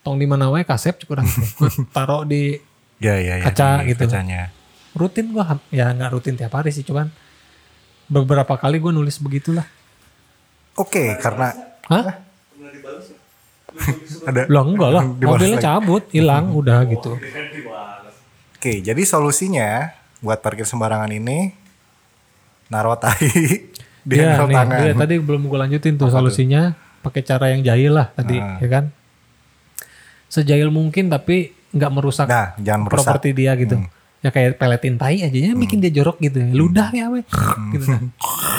tong 0.00 0.16
di 0.16 0.24
mana 0.24 0.48
wae 0.48 0.62
kasep 0.62 0.98
cukup 0.98 1.22
gue 1.22 1.70
taruh 1.94 2.22
di 2.22 2.56
Iya 2.96 3.14
iya. 3.14 3.34
iya, 3.36 3.44
Kaca 3.44 3.80
di 3.80 3.92
gitu. 3.92 4.04
Kacanya. 4.04 4.48
rutin 4.92 5.28
gue 5.28 5.44
ya 5.70 5.92
nggak 5.92 6.10
rutin 6.10 6.34
tiap 6.34 6.50
hari 6.50 6.70
sih 6.70 6.80
cuman 6.80 7.12
beberapa 8.06 8.56
kali 8.56 8.78
gue 8.78 8.90
nulis 8.90 9.18
begitulah 9.18 9.68
Oke, 10.74 11.16
karena 11.16 11.52
Hah? 11.86 12.20
ada 14.26 14.40
Lah 14.46 14.62
enggak 14.62 14.90
lah, 14.90 15.04
mobilnya 15.22 15.56
lagi. 15.56 15.64
cabut, 15.64 16.04
hilang, 16.10 16.52
udah 16.58 16.84
gitu. 16.86 17.16
Oke, 18.66 18.82
jadi 18.82 18.98
solusinya 18.98 19.94
buat 20.18 20.42
parkir 20.42 20.66
sembarangan 20.66 21.06
ini 21.08 21.54
naruh 22.66 22.98
tai 22.98 23.14
di 24.02 24.14
Iya 24.18 24.34
handle 24.34 24.50
nih, 24.50 24.56
tangan. 24.58 24.78
iya, 24.82 24.92
tadi 24.98 25.14
belum 25.22 25.46
gue 25.46 25.54
lanjutin 25.54 25.94
tuh 25.94 26.10
solusinya 26.10 26.74
pakai 26.98 27.22
cara 27.22 27.54
yang 27.54 27.62
jahil 27.62 27.94
lah 27.94 28.10
tadi, 28.10 28.42
Ah. 28.42 28.58
ya 28.58 28.66
kan? 28.66 28.84
Sejahil 30.26 30.66
mungkin 30.68 31.06
tapi 31.06 31.54
nggak 31.70 31.90
merusak 31.94 32.26
Nah, 32.26 32.58
jangan 32.58 32.90
merusak. 32.90 33.06
properti 33.06 33.38
dia 33.38 33.54
gitu. 33.54 33.78
Ya 34.18 34.34
kayak 34.34 34.58
peletin 34.58 34.98
tai 34.98 35.22
aja 35.22 35.30
ya 35.30 35.54
bikin 35.54 35.78
dia 35.78 35.94
jorok 35.94 36.18
gitu 36.18 36.42
ya. 36.42 36.50
Ludah 36.50 36.90
ya 36.90 37.06
we. 37.06 37.22
gitu 37.70 37.86
kan. 37.86 38.02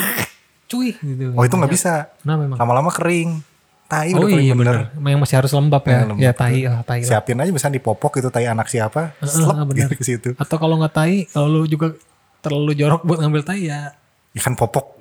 Cuy 0.72 0.96
gitu. 0.96 1.36
Oh, 1.36 1.44
itu 1.44 1.52
nggak 1.52 1.68
bisa. 1.68 2.16
Nah 2.24 2.40
memang. 2.40 2.56
Lama-lama 2.56 2.88
kering. 2.88 3.44
Tai 3.88 4.08
Oh 4.12 4.20
udah 4.22 4.36
iya 4.36 4.52
bener. 4.52 4.92
bener. 4.92 5.08
Yang 5.08 5.20
masih 5.24 5.36
harus 5.38 5.52
lembab 5.52 5.80
ya. 5.82 5.90
Ya, 5.90 6.00
lembab. 6.04 6.20
Ya 6.20 6.32
tai 6.32 6.60
lah, 6.62 6.80
tai 6.82 7.00
lah. 7.00 7.08
Siapin 7.08 7.36
aja 7.36 7.48
misalnya 7.48 7.76
di 7.76 7.82
popok 7.82 8.12
itu 8.16 8.28
tai 8.28 8.44
anak 8.44 8.68
siapa, 8.68 9.16
Heeh, 9.16 9.32
slep 9.32 9.64
bener. 9.64 9.88
gitu 9.88 9.94
ke 9.94 10.04
situ. 10.04 10.28
Atau 10.36 10.56
kalau 10.56 10.76
nggak 10.76 10.92
tai, 10.92 11.24
kalau 11.26 11.48
lu 11.48 11.64
juga 11.64 11.96
terlalu 12.38 12.72
jorok 12.74 13.02
buat 13.02 13.18
ngambil 13.18 13.42
tai 13.42 13.64
ya 13.64 13.96
Ya 14.30 14.40
kan 14.40 14.52
popok 14.54 14.92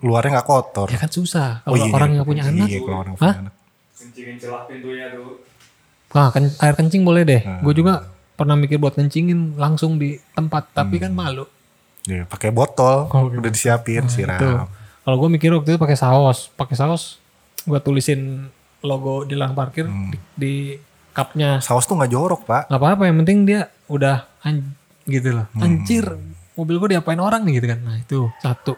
luarnya 0.00 0.38
nggak 0.38 0.46
kotor. 0.46 0.86
ya 0.86 0.96
kan 0.96 1.10
susah. 1.10 1.60
Kalau 1.60 1.74
Oh 1.74 1.76
iya, 1.76 1.90
orang 1.90 2.08
iya. 2.08 2.16
yang 2.16 2.24
punya 2.24 2.42
Iya, 2.44 2.52
anak. 2.54 2.68
kalau 2.78 2.98
orang 3.00 3.14
punya 3.14 3.34
anak. 3.40 3.54
kencingin 3.94 4.36
celah 4.38 4.62
pintunya 4.64 5.06
tuh 5.10 5.42
Nah, 6.12 6.30
kan, 6.30 6.46
air 6.46 6.74
kencing 6.74 7.02
boleh 7.02 7.22
deh. 7.24 7.42
Hmm. 7.42 7.58
Gue 7.60 7.74
juga 7.74 8.06
pernah 8.32 8.54
mikir 8.54 8.78
buat 8.78 8.94
kencingin 8.94 9.58
langsung 9.58 9.98
di 9.98 10.14
tempat, 10.30 10.70
tapi 10.72 10.96
kan 10.96 11.10
Hmm. 11.10 11.18
malu. 11.18 11.44
Iya, 12.04 12.22
pakai 12.24 12.48
botol, 12.48 13.10
Oh, 13.10 13.26
gitu. 13.26 13.42
udah 13.42 13.50
disiapin 13.50 14.06
siram. 14.06 14.38
Tuh. 14.38 14.62
Kalau 15.02 15.16
gue 15.16 15.28
mikir 15.28 15.50
waktu 15.50 15.74
itu 15.74 15.80
pakai 15.80 15.96
saus, 15.96 16.52
pakai 16.52 16.76
saus, 16.76 17.18
gue 17.64 17.80
tulisin 17.80 18.48
logo 18.80 19.24
di 19.24 19.34
lang 19.34 19.52
parkir 19.52 19.84
Hmm. 19.84 20.12
di, 20.12 20.18
di 20.36 20.54
cupnya. 21.10 21.58
Saus 21.58 21.84
tuh 21.84 21.96
nggak 21.96 22.12
jorok 22.12 22.42
pak. 22.44 22.62
Gak 22.68 22.76
apa-apa, 22.76 23.08
yang 23.08 23.22
penting 23.22 23.38
dia 23.44 23.60
udah 23.86 24.28
an 24.40 24.76
gitu 25.04 25.32
loh. 25.32 25.46
Hmm. 25.52 25.64
Anjir, 25.64 26.04
mobil 26.52 26.76
gue 26.76 26.88
diapain 26.92 27.16
orang 27.16 27.44
nih 27.44 27.58
gitu 27.58 27.66
kan. 27.68 27.80
Nah 27.80 27.96
itu 27.96 28.28
satu. 28.38 28.76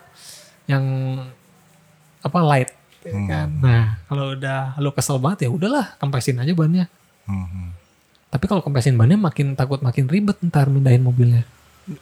Yang 0.66 0.84
apa 2.20 2.38
light 2.40 2.70
ya 3.02 3.14
Hmm. 3.14 3.26
kan. 3.26 3.48
Nah 3.58 3.82
kalau 4.04 4.34
udah 4.34 4.74
lu 4.76 4.90
kesel 4.90 5.18
banget 5.18 5.46
ya 5.46 5.50
udahlah 5.50 5.94
kempesin 5.96 6.38
aja 6.38 6.52
bannya. 6.52 6.86
Hmm, 7.26 7.46
hmm. 7.46 7.68
Tapi 8.26 8.44
kalau 8.46 8.60
kempesin 8.60 8.94
bannya 8.94 9.16
makin 9.16 9.54
takut 9.54 9.80
makin 9.80 10.06
ribet 10.06 10.38
ntar 10.42 10.66
mindahin 10.66 11.02
mobilnya. 11.02 11.46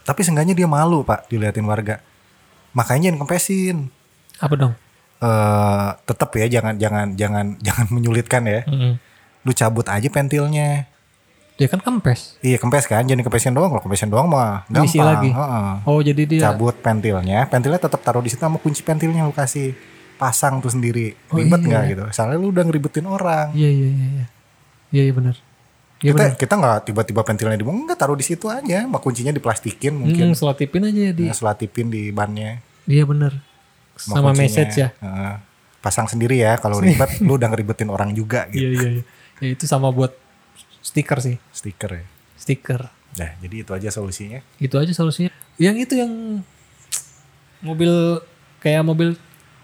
Tapi 0.03 0.21
seenggaknya 0.21 0.57
dia 0.57 0.65
malu 0.65 1.05
pak 1.05 1.29
diliatin 1.29 1.65
warga. 1.65 2.01
Makanya 2.73 3.13
jangan 3.13 3.21
kempesin. 3.23 3.77
Apa 4.41 4.55
dong? 4.57 4.75
Eh 5.25 5.89
tetap 6.05 6.31
ya 6.37 6.47
jangan 6.61 6.77
jangan 6.77 7.07
jangan 7.17 7.47
jangan 7.67 7.87
menyulitkan 7.89 8.43
ya. 8.45 8.61
Mm-mm. 8.69 9.01
Lu 9.45 9.53
cabut 9.57 9.89
aja 9.89 10.09
pentilnya. 10.13 10.89
Dia 11.55 11.71
kan 11.71 11.79
kempes. 11.79 12.35
Iya 12.43 12.59
kempes 12.59 12.91
kan, 12.91 13.07
jadi 13.07 13.23
kempesin 13.23 13.55
doang. 13.55 13.71
Kalau 13.71 13.83
kempesin 13.87 14.11
doang 14.11 14.27
mah 14.27 14.67
gampang. 14.67 14.85
Diisi 14.91 14.99
lagi. 14.99 15.31
Heeh. 15.31 15.71
Oh 15.87 16.03
jadi 16.03 16.23
dia 16.27 16.41
Cabut 16.51 16.75
pentilnya, 16.83 17.47
pentilnya 17.47 17.79
tetap 17.79 18.03
taruh 18.03 18.19
di 18.21 18.29
situ 18.29 18.43
sama 18.43 18.59
kunci 18.59 18.83
pentilnya 18.83 19.23
lu 19.23 19.31
kasih 19.31 19.71
pasang 20.19 20.59
tuh 20.59 20.75
sendiri. 20.75 21.15
Oh, 21.31 21.39
Ribet 21.39 21.63
iya. 21.63 21.69
nggak 21.71 21.83
gitu? 21.95 22.05
Soalnya 22.11 22.37
lu 22.43 22.51
udah 22.51 22.65
ngeribetin 22.67 23.07
orang. 23.07 23.55
Iya 23.55 23.71
iya 23.71 23.89
iya 23.89 24.07
iya. 24.19 24.27
Iya 24.91 25.03
iya 25.07 25.15
benar. 25.15 25.35
Iya 26.03 26.11
kita 26.11 26.25
benar. 26.27 26.37
kita 26.43 26.55
nggak 26.59 26.79
tiba-tiba 26.91 27.21
pentilnya 27.23 27.57
dibuang, 27.57 27.79
enggak 27.87 27.99
taruh 28.03 28.19
di 28.19 28.27
situ 28.27 28.51
aja, 28.51 28.85
sama 28.85 28.99
kuncinya 28.99 29.31
diplastikin 29.31 29.95
mungkin, 29.95 30.35
Hmm, 30.35 30.37
selotipin 30.37 30.91
aja 30.91 31.15
di. 31.15 31.31
Nah, 31.31 31.37
selatipin 31.39 31.87
di 31.87 32.11
bannya. 32.11 32.59
Iya 32.91 33.07
benar. 33.07 33.54
Sama 33.97 34.35
message 34.35 34.75
ya. 34.79 34.89
Pasang 35.85 36.09
sendiri 36.09 36.41
ya, 36.41 36.57
kalau 36.57 36.81
ribet 36.81 37.19
lu 37.27 37.37
udah 37.37 37.49
ngeribetin 37.53 37.93
orang 37.93 38.17
juga 38.17 38.49
gitu. 38.49 38.65
Iya 38.65 38.69
iya 38.73 38.89
iya. 39.01 39.05
Ya 39.43 39.49
itu 39.53 39.65
sama 39.69 39.93
buat 39.93 40.17
stiker 40.81 41.19
sih. 41.21 41.37
Stiker 41.53 41.91
ya. 42.03 42.05
Stiker. 42.41 42.89
Nah, 43.15 43.31
jadi 43.39 43.63
itu 43.63 43.71
aja 43.77 43.89
solusinya. 43.93 44.41
Itu 44.59 44.81
aja 44.81 44.91
solusinya. 44.91 45.31
Yang 45.61 45.77
itu 45.87 45.95
yang 46.03 46.13
mobil 47.63 48.21
kayak 48.59 48.83
mobil 48.85 49.15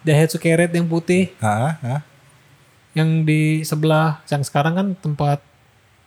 Daihatsu 0.00 0.40
Carrot 0.40 0.72
yang 0.72 0.88
putih 0.88 1.28
Heeh, 1.44 1.72
heeh. 1.84 2.00
yang 2.96 3.28
di 3.28 3.60
sebelah 3.68 4.24
yang 4.32 4.40
sekarang 4.40 4.72
kan 4.72 4.86
tempat 4.96 5.44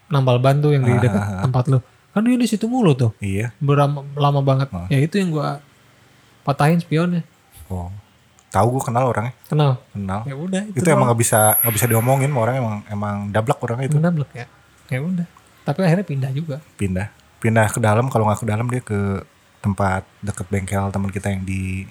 nambal 0.09 0.41
ban 0.41 0.57
tuh 0.57 0.73
yang 0.73 0.81
di 0.81 0.93
dekat 0.97 1.21
tempat 1.45 1.63
lu. 1.69 1.79
Kan 2.13 2.25
dia 2.25 2.37
di 2.37 2.45
situ 2.49 2.65
mulu 2.69 2.93
tuh. 2.93 3.11
Iya. 3.17 3.53
Berama, 3.57 4.05
lama 4.13 4.41
banget. 4.45 4.69
Ya 4.89 5.01
itu 5.01 5.17
yang 5.17 5.33
gua 5.33 5.61
patahin 6.45 6.77
spionnya. 6.81 7.25
Oh. 7.69 7.89
Tahu 8.53 8.67
gue 8.69 8.83
kenal 8.85 9.09
orangnya, 9.09 9.33
Kenal. 9.49 9.81
kenal. 9.89 10.21
Ya 10.29 10.35
udah 10.37 10.61
itu 10.69 10.85
emang 10.85 11.09
nggak 11.09 11.19
bisa 11.19 11.57
nggak 11.57 11.73
bisa 11.73 11.85
diomongin 11.89 12.29
sama 12.29 12.39
orang 12.39 12.55
emang 12.61 12.75
emang 12.85 13.15
dablek 13.33 13.57
orangnya 13.59 13.89
itu. 13.89 13.97
Mendablek 13.97 14.29
ya. 14.31 14.45
ya 14.87 14.99
udah. 15.01 15.25
Tapi 15.65 15.79
akhirnya 15.81 16.05
pindah 16.05 16.29
juga. 16.29 16.57
Pindah. 16.77 17.07
Pindah 17.41 17.65
ke 17.67 17.81
dalam 17.81 18.05
kalau 18.07 18.29
nggak 18.29 18.39
ke 18.39 18.47
dalam 18.47 18.65
dia 18.69 18.79
ke 18.79 19.25
tempat 19.57 20.05
deket 20.21 20.45
bengkel 20.47 20.85
teman 20.87 21.09
kita 21.09 21.27
yang 21.27 21.41
di 21.41 21.83
di 21.83 21.89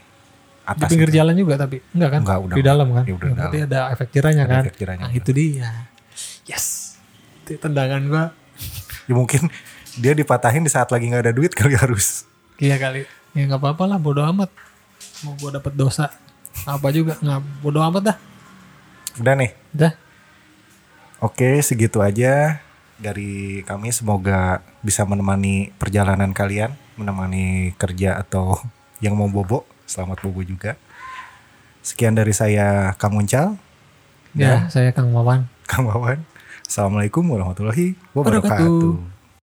atas 0.62 0.86
pinggir 0.86 1.10
itu. 1.10 1.18
jalan 1.18 1.34
juga 1.34 1.54
tapi? 1.58 1.82
Enggak 1.90 2.10
kan? 2.14 2.20
Enggak, 2.22 2.38
udah. 2.38 2.54
di 2.54 2.62
dalam 2.62 2.86
kan? 2.88 3.02
Ya, 3.02 3.12
udah 3.12 3.18
Ya, 3.18 3.18
dalam. 3.26 3.38
berarti 3.42 3.58
ada 3.66 3.80
efek 3.90 4.08
jerahnya 4.12 4.44
Ada 4.44 4.52
kan? 4.52 4.62
efek 4.62 4.76
jerahnya, 4.78 5.02
nah 5.02 5.12
itu 5.12 5.30
dia. 5.34 5.70
Yes. 6.46 6.94
Itu 7.42 7.58
tendangan 7.58 8.02
gua. 8.06 8.24
Ya 9.02 9.14
mungkin 9.18 9.50
dia 9.98 10.14
dipatahin 10.14 10.62
di 10.62 10.70
saat 10.70 10.86
lagi 10.88 11.10
nggak 11.10 11.26
ada 11.26 11.34
duit 11.34 11.50
kali 11.50 11.74
harus. 11.74 12.22
Iya 12.56 12.78
kali. 12.78 13.02
Ya 13.34 13.42
nggak 13.44 13.58
apa-apa 13.58 13.84
lah 13.84 13.98
bodo 13.98 14.22
amat. 14.22 14.54
Mau 15.22 15.34
gua 15.36 15.58
dapet 15.58 15.74
dosa 15.74 16.06
apa 16.64 16.88
juga 16.92 17.16
nggak 17.18 17.40
bodo 17.60 17.80
amat 17.80 18.02
dah 18.12 18.16
udah 19.18 19.34
nih 19.36 19.52
udah 19.74 19.92
Oke, 21.22 21.62
segitu 21.62 22.02
aja 22.02 22.58
dari 22.98 23.62
kami. 23.62 23.94
Semoga 23.94 24.58
bisa 24.82 25.06
menemani 25.06 25.70
perjalanan 25.78 26.34
kalian, 26.34 26.74
menemani 26.98 27.78
kerja 27.78 28.18
atau 28.18 28.58
yang 29.04 29.14
mau 29.14 29.30
bobo. 29.30 29.62
Selamat 29.86 30.18
bobo 30.18 30.42
juga. 30.42 30.74
Sekian 31.78 32.18
dari 32.18 32.34
saya, 32.34 32.90
Kang 32.98 33.14
Muncal, 33.14 33.54
ya 34.34 34.66
saya 34.66 34.90
Kang 34.90 35.14
Wawan 35.14 35.46
Kang 35.70 35.86
Wawan. 35.86 36.24
Assalamualaikum 36.66 37.22
warahmatullahi 37.22 37.94
Wabarakatuh. 38.18 38.66
wabarakatuh. 38.66 39.11